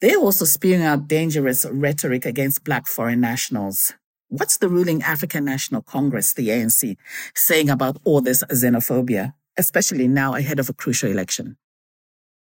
They're 0.00 0.18
also 0.18 0.44
spewing 0.44 0.82
out 0.82 1.08
dangerous 1.08 1.64
rhetoric 1.70 2.26
against 2.26 2.64
Black 2.64 2.86
foreign 2.86 3.20
nationals. 3.20 3.94
What's 4.28 4.58
the 4.58 4.68
ruling 4.68 5.02
African 5.02 5.44
National 5.44 5.82
Congress, 5.82 6.34
the 6.34 6.48
ANC, 6.48 6.96
saying 7.34 7.70
about 7.70 7.96
all 8.04 8.20
this 8.20 8.44
xenophobia, 8.50 9.32
especially 9.56 10.06
now 10.06 10.34
ahead 10.34 10.58
of 10.58 10.68
a 10.68 10.74
crucial 10.74 11.10
election? 11.10 11.56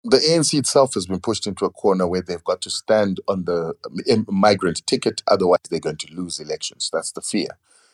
the 0.05 0.19
ANC 0.19 0.59
itself 0.59 0.95
has 0.95 1.07
been 1.07 1.21
pushed 1.21 1.47
into 1.47 1.65
a 1.65 1.71
corner 1.71 2.07
where 2.07 2.21
they've 2.21 2.45
got 2.45 2.61
to 2.61 2.71
stand 2.71 3.21
on 3.27 3.47
the 3.47 3.75
um, 4.13 4.27
migrant 4.29 4.87
ticket, 4.87 5.23
otherwise, 5.27 5.61
they're 5.71 5.81
going 5.81 5.97
to 5.97 6.15
lose 6.15 6.39
elections. 6.39 6.91
That's 6.93 7.13
the 7.13 7.23
fear. 7.23 7.49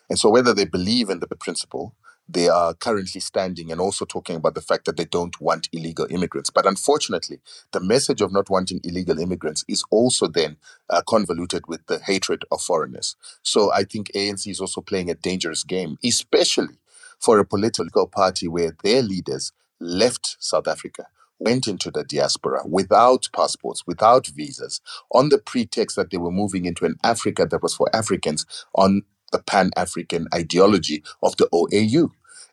And 0.08 0.18
so, 0.18 0.28
whether 0.28 0.52
they 0.52 0.64
believe 0.64 1.08
in 1.08 1.20
the 1.20 1.28
principle, 1.28 1.94
they 2.32 2.48
are 2.48 2.74
currently 2.74 3.20
standing 3.20 3.72
and 3.72 3.80
also 3.80 4.04
talking 4.04 4.36
about 4.36 4.54
the 4.54 4.62
fact 4.62 4.86
that 4.86 4.96
they 4.98 5.06
don't 5.06 5.40
want 5.40 5.68
illegal 5.72 6.06
immigrants. 6.10 6.50
But 6.50 6.66
unfortunately, 6.66 7.40
the 7.72 7.80
message 7.80 8.20
of 8.22 8.32
not 8.32 8.50
wanting 8.50 8.80
illegal 8.84 9.18
immigrants 9.18 9.64
is 9.68 9.84
also 9.90 10.28
then 10.28 10.58
uh, 10.90 11.02
convoluted 11.08 11.64
with 11.68 11.86
the 11.86 12.00
hatred 12.00 12.44
of 12.52 12.62
foreigners. 12.62 13.16
So 13.42 13.72
I 13.72 13.84
think 13.84 14.12
ANC 14.14 14.48
is 14.48 14.60
also 14.60 14.80
playing 14.82 15.10
a 15.10 15.14
dangerous 15.16 15.64
game, 15.64 15.98
especially 16.04 16.76
for 17.20 17.38
a 17.38 17.46
political 17.46 18.06
party 18.08 18.48
where 18.48 18.76
their 18.84 19.02
leaders 19.02 19.52
left 19.80 20.36
South 20.40 20.68
Africa 20.68 21.06
went 21.40 21.68
into 21.68 21.90
the 21.90 22.04
diaspora 22.04 22.62
without 22.66 23.28
passports, 23.34 23.86
without 23.86 24.28
visas, 24.28 24.80
on 25.12 25.30
the 25.30 25.38
pretext 25.38 25.96
that 25.96 26.10
they 26.10 26.18
were 26.18 26.30
moving 26.32 26.66
into 26.66 26.84
an 26.86 26.96
Africa 27.04 27.46
that 27.50 27.62
was 27.62 27.74
for 27.74 27.88
Africans 27.94 28.46
on 28.74 29.02
the 29.32 29.40
Pan 29.40 29.70
African 29.76 30.28
ideology 30.34 31.02
of 31.22 31.36
the 31.38 31.48
OAU. 31.52 32.10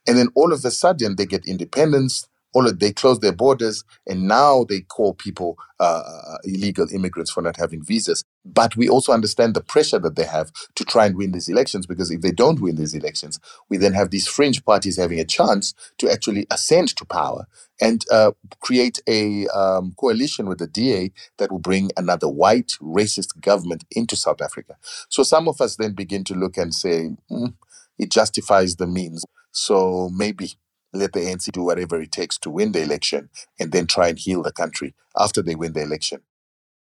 And 0.07 0.17
then 0.17 0.29
all 0.35 0.53
of 0.53 0.65
a 0.65 0.71
sudden 0.71 1.17
they 1.17 1.27
get 1.27 1.47
independence. 1.47 2.27
All 2.55 2.67
of, 2.67 2.79
they 2.79 2.93
close 2.93 3.19
their 3.19 3.33
borders, 3.33 3.83
and 4.07 4.27
now 4.27 4.65
they 4.69 4.81
call 4.81 5.13
people 5.15 5.57
uh, 5.79 6.03
uh, 6.05 6.37
illegal 6.45 6.87
immigrants 6.93 7.31
for 7.31 7.41
not 7.43 7.57
having 7.57 7.83
visas. 7.83 8.23
But 8.45 8.75
we 8.77 8.89
also 8.89 9.13
understand 9.13 9.55
the 9.55 9.61
pressure 9.61 9.99
that 9.99 10.15
they 10.17 10.25
have 10.25 10.51
to 10.75 10.85
try 10.85 11.07
and 11.07 11.17
win 11.17 11.33
these 11.33 11.49
elections 11.49 11.85
because 11.87 12.11
if 12.11 12.21
they 12.21 12.31
don't 12.31 12.61
win 12.61 12.77
these 12.77 12.95
elections, 12.95 13.39
we 13.69 13.77
then 13.77 13.93
have 13.93 14.11
these 14.11 14.27
fringe 14.27 14.65
parties 14.65 14.97
having 14.97 15.19
a 15.19 15.25
chance 15.25 15.73
to 15.99 16.11
actually 16.11 16.47
ascend 16.51 16.95
to 16.97 17.05
power 17.05 17.47
and 17.81 18.05
uh, 18.11 18.31
create 18.61 19.01
a 19.07 19.47
um, 19.49 19.93
coalition 19.99 20.47
with 20.47 20.59
the 20.59 20.67
DA 20.67 21.11
that 21.39 21.51
will 21.51 21.59
bring 21.59 21.91
another 21.97 22.29
white 22.29 22.73
racist 22.81 23.39
government 23.41 23.85
into 23.91 24.15
South 24.15 24.41
Africa. 24.41 24.75
So 25.09 25.23
some 25.23 25.47
of 25.47 25.61
us 25.61 25.77
then 25.77 25.93
begin 25.93 26.23
to 26.25 26.35
look 26.35 26.57
and 26.57 26.73
say, 26.73 27.11
mm, 27.31 27.53
it 27.99 28.11
justifies 28.11 28.77
the 28.77 28.87
means. 28.87 29.25
So 29.57 30.11
maybe 30.13 30.51
let 30.93 31.13
the 31.13 31.19
ANC 31.21 31.51
do 31.51 31.63
whatever 31.63 31.99
it 31.99 32.11
takes 32.11 32.37
to 32.39 32.49
win 32.51 32.73
the 32.73 32.83
election 32.83 33.31
and 33.59 33.71
then 33.71 33.87
try 33.87 34.09
and 34.09 34.19
heal 34.19 34.43
the 34.43 34.51
country 34.51 34.93
after 35.17 35.41
they 35.41 35.55
win 35.55 35.73
the 35.73 35.81
election. 35.81 36.21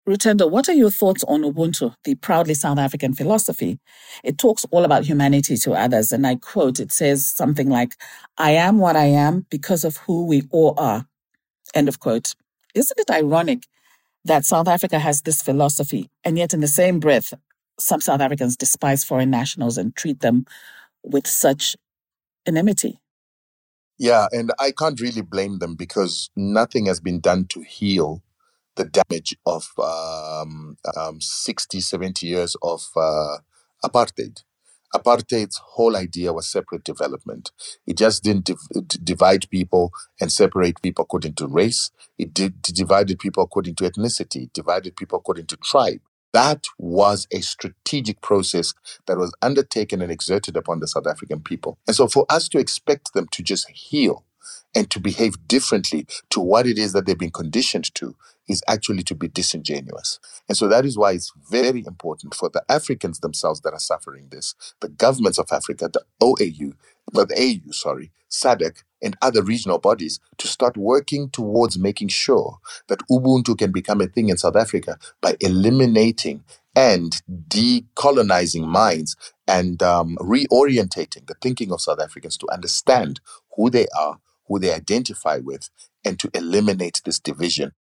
Rutendo, 0.06 0.52
what 0.52 0.68
are 0.68 0.74
your 0.74 0.90
thoughts 0.90 1.24
on 1.30 1.44
Ubuntu, 1.44 1.96
the 2.04 2.16
proudly 2.16 2.54
South 2.54 2.78
African 2.78 3.14
philosophy? 3.14 3.80
It 4.22 4.38
talks 4.38 4.66
all 4.70 4.84
about 4.84 5.06
humanity 5.06 5.56
to 5.58 5.72
others, 5.74 6.12
and 6.12 6.28
I 6.28 6.36
quote, 6.36 6.82
it 6.82 6.92
says 6.92 7.26
something 7.26 7.70
like, 7.70 7.94
I 8.38 8.52
am 8.52 8.80
what 8.80 8.98
I 8.98 9.06
am 9.06 9.46
because 9.50 9.86
of 9.86 9.98
who 9.98 10.26
we 10.26 10.44
all 10.50 10.74
are. 10.78 11.08
End 11.74 11.88
of 11.88 12.00
quote. 12.00 12.36
Isn't 12.76 13.00
it 13.00 13.10
ironic 13.10 13.64
that 14.26 14.44
South 14.44 14.68
Africa 14.68 15.00
has 15.00 15.22
this 15.22 15.42
philosophy, 15.42 16.10
and 16.26 16.38
yet 16.38 16.54
in 16.54 16.60
the 16.60 16.68
same 16.68 17.00
breath, 17.00 17.34
some 17.80 18.02
South 18.02 18.20
Africans 18.20 18.58
despise 18.58 19.06
foreign 19.06 19.30
nationals 19.30 19.78
and 19.78 19.96
treat 19.96 20.20
them 20.20 20.46
with 21.04 21.28
such 21.28 21.78
enmity? 22.48 23.00
Yeah, 23.98 24.28
and 24.32 24.52
I 24.60 24.72
can't 24.72 25.02
really 25.02 25.22
blame 25.22 25.58
them 25.58 25.76
because 25.76 26.30
nothing 26.36 26.86
has 26.86 27.00
been 27.00 27.20
done 27.20 27.46
to 27.50 27.62
heal 27.62 28.22
the 28.76 28.86
damage 28.86 29.36
of 29.46 29.68
um, 29.80 30.78
um, 30.96 31.20
60, 31.20 31.82
70 31.82 32.28
years 32.28 32.56
of 32.62 32.88
uh, 32.96 33.38
apartheid. 33.84 34.44
Apartheid's 34.96 35.60
whole 35.74 35.98
idea 35.98 36.32
was 36.32 36.50
separate 36.50 36.84
development. 36.84 37.52
It 37.86 37.98
just 37.98 38.24
didn't 38.24 38.46
div- 38.46 38.88
divide 39.04 39.50
people 39.50 39.92
and 40.22 40.32
separate 40.32 40.82
people 40.82 41.04
according 41.04 41.34
to 41.36 41.48
race. 41.48 41.92
It 42.18 42.34
did 42.34 42.62
divided 42.62 43.20
people 43.20 43.44
according 43.44 43.76
to 43.76 43.90
ethnicity. 43.90 44.44
It 44.44 44.54
divided 44.54 44.96
people 44.96 45.20
according 45.20 45.48
to 45.48 45.58
tribe. 45.58 46.00
That 46.38 46.66
was 46.80 47.28
a 47.32 47.42
strategic 47.42 48.22
process 48.22 48.74
that 49.08 49.18
was 49.18 49.34
undertaken 49.42 50.04
and 50.04 50.12
exerted 50.12 50.58
upon 50.58 50.82
the 50.82 50.88
South 50.88 51.08
African 51.08 51.42
people. 51.42 51.80
And 51.88 51.96
so, 51.96 52.08
for 52.08 52.28
us 52.30 52.50
to 52.50 52.60
expect 52.60 53.14
them 53.14 53.28
to 53.32 53.44
just 53.44 53.70
heal 53.72 54.26
and 54.76 54.90
to 54.92 55.00
behave 55.00 55.48
differently 55.48 56.08
to 56.32 56.40
what 56.42 56.68
it 56.68 56.78
is 56.78 56.94
that 56.94 57.08
they've 57.08 57.18
been 57.18 57.32
conditioned 57.32 57.94
to 57.96 58.16
is 58.50 58.64
actually 58.68 59.04
to 59.04 59.16
be 59.16 59.28
disingenuous. 59.30 60.20
And 60.50 60.58
so 60.58 60.68
that 60.70 60.86
is 60.86 60.98
why 60.98 61.14
it's 61.14 61.34
very 61.52 61.84
important 61.88 62.36
for 62.36 62.50
the 62.50 62.64
Africans 62.70 63.20
themselves 63.20 63.62
that 63.62 63.74
are 63.74 63.80
suffering 63.80 64.30
this, 64.32 64.56
the 64.82 64.90
governments 64.90 65.40
of 65.40 65.48
Africa, 65.52 65.90
the 65.92 66.04
OAU, 66.22 66.74
the 67.14 67.62
AU, 67.66 67.72
sorry, 67.72 68.12
SADC, 68.30 68.84
and 69.02 69.16
other 69.22 69.44
regional 69.44 69.78
bodies 69.78 70.20
to 70.38 70.48
start 70.48 70.76
working 70.76 71.30
towards 71.30 71.78
making 71.78 72.08
sure 72.10 72.58
that 72.88 73.00
Ubuntu 73.10 73.58
can 73.58 73.72
become 73.72 74.02
a 74.02 74.08
thing 74.08 74.30
in 74.30 74.38
South 74.38 74.56
Africa 74.56 74.98
by 75.22 75.36
eliminating 75.40 76.44
and 76.76 77.22
decolonizing 77.48 78.68
minds 78.68 79.16
and 79.48 79.82
um, 79.82 80.18
reorientating 80.20 81.26
the 81.28 81.36
thinking 81.42 81.72
of 81.72 81.82
South 81.82 82.00
Africans 82.00 82.38
to 82.38 82.48
understand 82.52 83.20
who 83.56 83.70
they 83.70 83.88
are, 83.98 84.20
who 84.48 84.60
they 84.60 84.74
identify 84.74 85.38
with, 85.38 85.70
and 86.06 86.20
to 86.20 86.30
eliminate 86.34 87.02
this 87.06 87.20
division. 87.20 87.72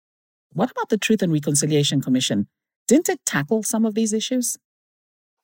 What 0.52 0.70
about 0.70 0.88
the 0.88 0.96
Truth 0.96 1.22
and 1.22 1.32
Reconciliation 1.32 2.00
Commission? 2.00 2.48
Didn't 2.88 3.08
it 3.08 3.20
tackle 3.26 3.62
some 3.62 3.84
of 3.84 3.94
these 3.94 4.12
issues? 4.12 4.56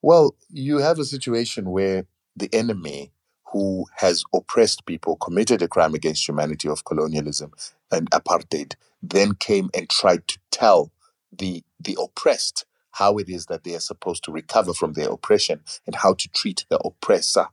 Well, 0.00 0.34
you 0.48 0.78
have 0.78 0.98
a 0.98 1.04
situation 1.04 1.70
where 1.70 2.06
the 2.34 2.48
enemy 2.52 3.12
who 3.52 3.86
has 3.96 4.24
oppressed 4.34 4.86
people, 4.86 5.16
committed 5.16 5.62
a 5.62 5.68
crime 5.68 5.94
against 5.94 6.28
humanity 6.28 6.68
of 6.68 6.84
colonialism 6.84 7.52
and 7.90 8.10
apartheid, 8.10 8.74
then 9.02 9.34
came 9.34 9.70
and 9.74 9.88
tried 9.90 10.26
to 10.28 10.38
tell 10.50 10.92
the 11.32 11.62
the 11.80 11.96
oppressed 12.00 12.64
how 12.92 13.18
it 13.18 13.28
is 13.28 13.46
that 13.46 13.64
they 13.64 13.74
are 13.74 13.80
supposed 13.80 14.24
to 14.24 14.32
recover 14.32 14.74
from 14.74 14.92
their 14.92 15.10
oppression 15.10 15.60
and 15.86 15.96
how 15.96 16.14
to 16.14 16.28
treat 16.28 16.64
the 16.68 16.78
oppressor. 16.78 17.46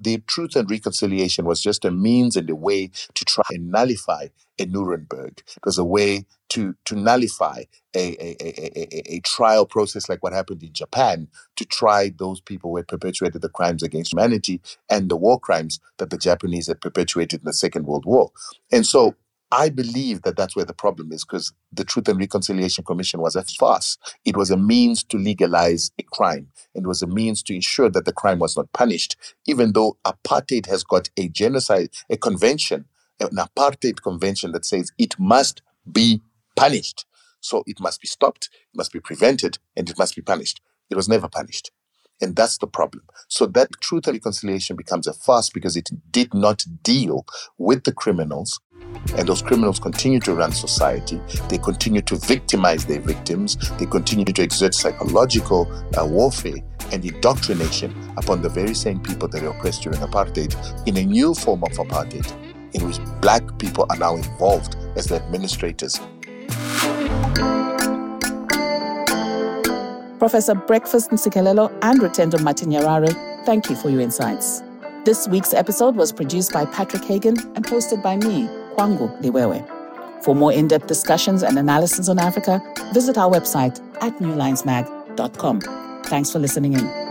The 0.00 0.18
Truth 0.26 0.56
and 0.56 0.70
Reconciliation 0.70 1.44
was 1.44 1.62
just 1.62 1.84
a 1.84 1.90
means 1.90 2.36
and 2.36 2.48
a 2.50 2.54
way 2.54 2.90
to 3.14 3.24
try 3.24 3.44
and 3.50 3.70
nullify 3.70 4.28
a 4.58 4.66
Nuremberg. 4.66 5.42
It 5.56 5.64
was 5.64 5.78
a 5.78 5.84
way 5.84 6.26
to, 6.50 6.74
to 6.86 6.96
nullify 6.96 7.64
a, 7.94 8.00
a, 8.22 8.36
a, 8.40 8.80
a, 8.80 9.16
a 9.16 9.20
trial 9.20 9.66
process 9.66 10.08
like 10.08 10.22
what 10.22 10.32
happened 10.34 10.62
in 10.62 10.72
Japan 10.72 11.28
to 11.56 11.64
try 11.64 12.12
those 12.18 12.40
people 12.40 12.70
who 12.70 12.78
had 12.78 12.88
perpetuated 12.88 13.42
the 13.42 13.48
crimes 13.48 13.82
against 13.82 14.12
humanity 14.12 14.60
and 14.90 15.10
the 15.10 15.16
war 15.16 15.40
crimes 15.40 15.80
that 15.98 16.10
the 16.10 16.18
Japanese 16.18 16.68
had 16.68 16.80
perpetuated 16.80 17.40
in 17.40 17.46
the 17.46 17.54
Second 17.54 17.86
World 17.86 18.06
War. 18.06 18.30
And 18.72 18.86
so 18.86 19.16
I 19.52 19.70
believe 19.70 20.22
that 20.22 20.36
that's 20.36 20.56
where 20.56 20.64
the 20.64 20.74
problem 20.74 21.12
is 21.12 21.24
because 21.24 21.52
the 21.72 21.84
Truth 21.84 22.08
and 22.08 22.18
Reconciliation 22.20 22.84
Commission 22.84 23.20
was 23.20 23.36
a 23.36 23.44
farce. 23.44 23.98
It 24.24 24.36
was 24.36 24.50
a 24.50 24.56
means 24.56 25.04
to 25.04 25.18
legalize 25.18 25.92
a 25.98 26.04
crime. 26.04 26.48
and 26.74 26.86
was 26.86 27.02
a 27.02 27.06
means 27.08 27.42
to 27.44 27.54
ensure 27.54 27.90
that 27.90 28.06
the 28.06 28.14
crime 28.14 28.40
was 28.40 28.56
not 28.56 28.72
punished, 28.72 29.16
even 29.46 29.74
though 29.74 29.98
apartheid 30.06 30.66
has 30.66 30.84
got 30.84 31.10
a 31.18 31.28
genocide, 31.28 31.90
a 32.10 32.18
convention, 32.18 32.86
an 33.20 33.30
apartheid 33.36 34.02
convention 34.02 34.52
that 34.52 34.66
says 34.66 34.92
it 34.98 35.18
must 35.20 35.62
be 35.90 36.22
punished. 36.56 37.04
So 37.40 37.62
it 37.66 37.80
must 37.80 38.00
be 38.00 38.08
stopped, 38.08 38.48
it 38.52 38.76
must 38.76 38.92
be 38.92 39.00
prevented, 39.00 39.58
and 39.76 39.88
it 39.88 39.98
must 39.98 40.16
be 40.16 40.22
punished. 40.22 40.60
It 40.90 40.96
was 40.96 41.08
never 41.08 41.28
punished. 41.28 41.70
And 42.20 42.34
that's 42.34 42.58
the 42.58 42.66
problem. 42.66 43.04
So 43.28 43.46
that 43.46 43.68
truth 43.80 44.06
and 44.06 44.14
reconciliation 44.14 44.74
becomes 44.74 45.06
a 45.06 45.12
farce 45.12 45.50
because 45.50 45.76
it 45.76 45.90
did 46.10 46.32
not 46.32 46.64
deal 46.82 47.26
with 47.58 47.84
the 47.84 47.92
criminals 47.92 48.58
and 49.16 49.28
those 49.28 49.42
criminals 49.42 49.78
continue 49.78 50.20
to 50.20 50.34
run 50.34 50.52
society. 50.52 51.20
They 51.48 51.58
continue 51.58 52.02
to 52.02 52.16
victimize 52.16 52.84
their 52.86 53.00
victims. 53.00 53.56
They 53.78 53.86
continue 53.86 54.24
to 54.24 54.42
exert 54.42 54.74
psychological 54.74 55.70
uh, 55.98 56.06
warfare 56.06 56.56
and 56.92 57.04
indoctrination 57.04 57.94
upon 58.16 58.42
the 58.42 58.48
very 58.48 58.74
same 58.74 59.00
people 59.00 59.28
that 59.28 59.42
were 59.42 59.50
oppressed 59.50 59.82
during 59.82 60.00
apartheid 60.00 60.54
in 60.86 60.96
a 60.96 61.04
new 61.04 61.34
form 61.34 61.62
of 61.64 61.70
apartheid, 61.72 62.30
in 62.74 62.86
which 62.86 62.98
black 63.20 63.42
people 63.58 63.86
are 63.90 63.96
now 63.96 64.16
involved 64.16 64.76
as 64.96 65.06
the 65.06 65.16
administrators. 65.16 66.00
Professor 70.18 70.54
Breakfast 70.54 71.10
Ntsikelelo 71.10 71.70
and 71.82 72.00
Rutendo 72.00 72.38
Matinyarare, 72.38 73.14
thank 73.44 73.70
you 73.70 73.76
for 73.76 73.90
your 73.90 74.00
insights. 74.00 74.62
This 75.04 75.28
week's 75.28 75.54
episode 75.54 75.94
was 75.94 76.10
produced 76.10 76.52
by 76.52 76.64
Patrick 76.64 77.04
Hagen 77.04 77.36
and 77.54 77.64
hosted 77.64 78.02
by 78.02 78.16
me, 78.16 78.48
Kwangu 78.74 79.20
Liwewe. 79.22 79.64
For 80.24 80.34
more 80.34 80.52
in 80.52 80.66
depth 80.66 80.88
discussions 80.88 81.44
and 81.44 81.58
analysis 81.58 82.08
on 82.08 82.18
Africa, 82.18 82.60
visit 82.92 83.16
our 83.16 83.30
website 83.30 83.80
at 84.02 84.16
newlinesmag.com. 84.18 85.60
Thanks 86.06 86.32
for 86.32 86.40
listening 86.40 86.72
in. 86.72 87.05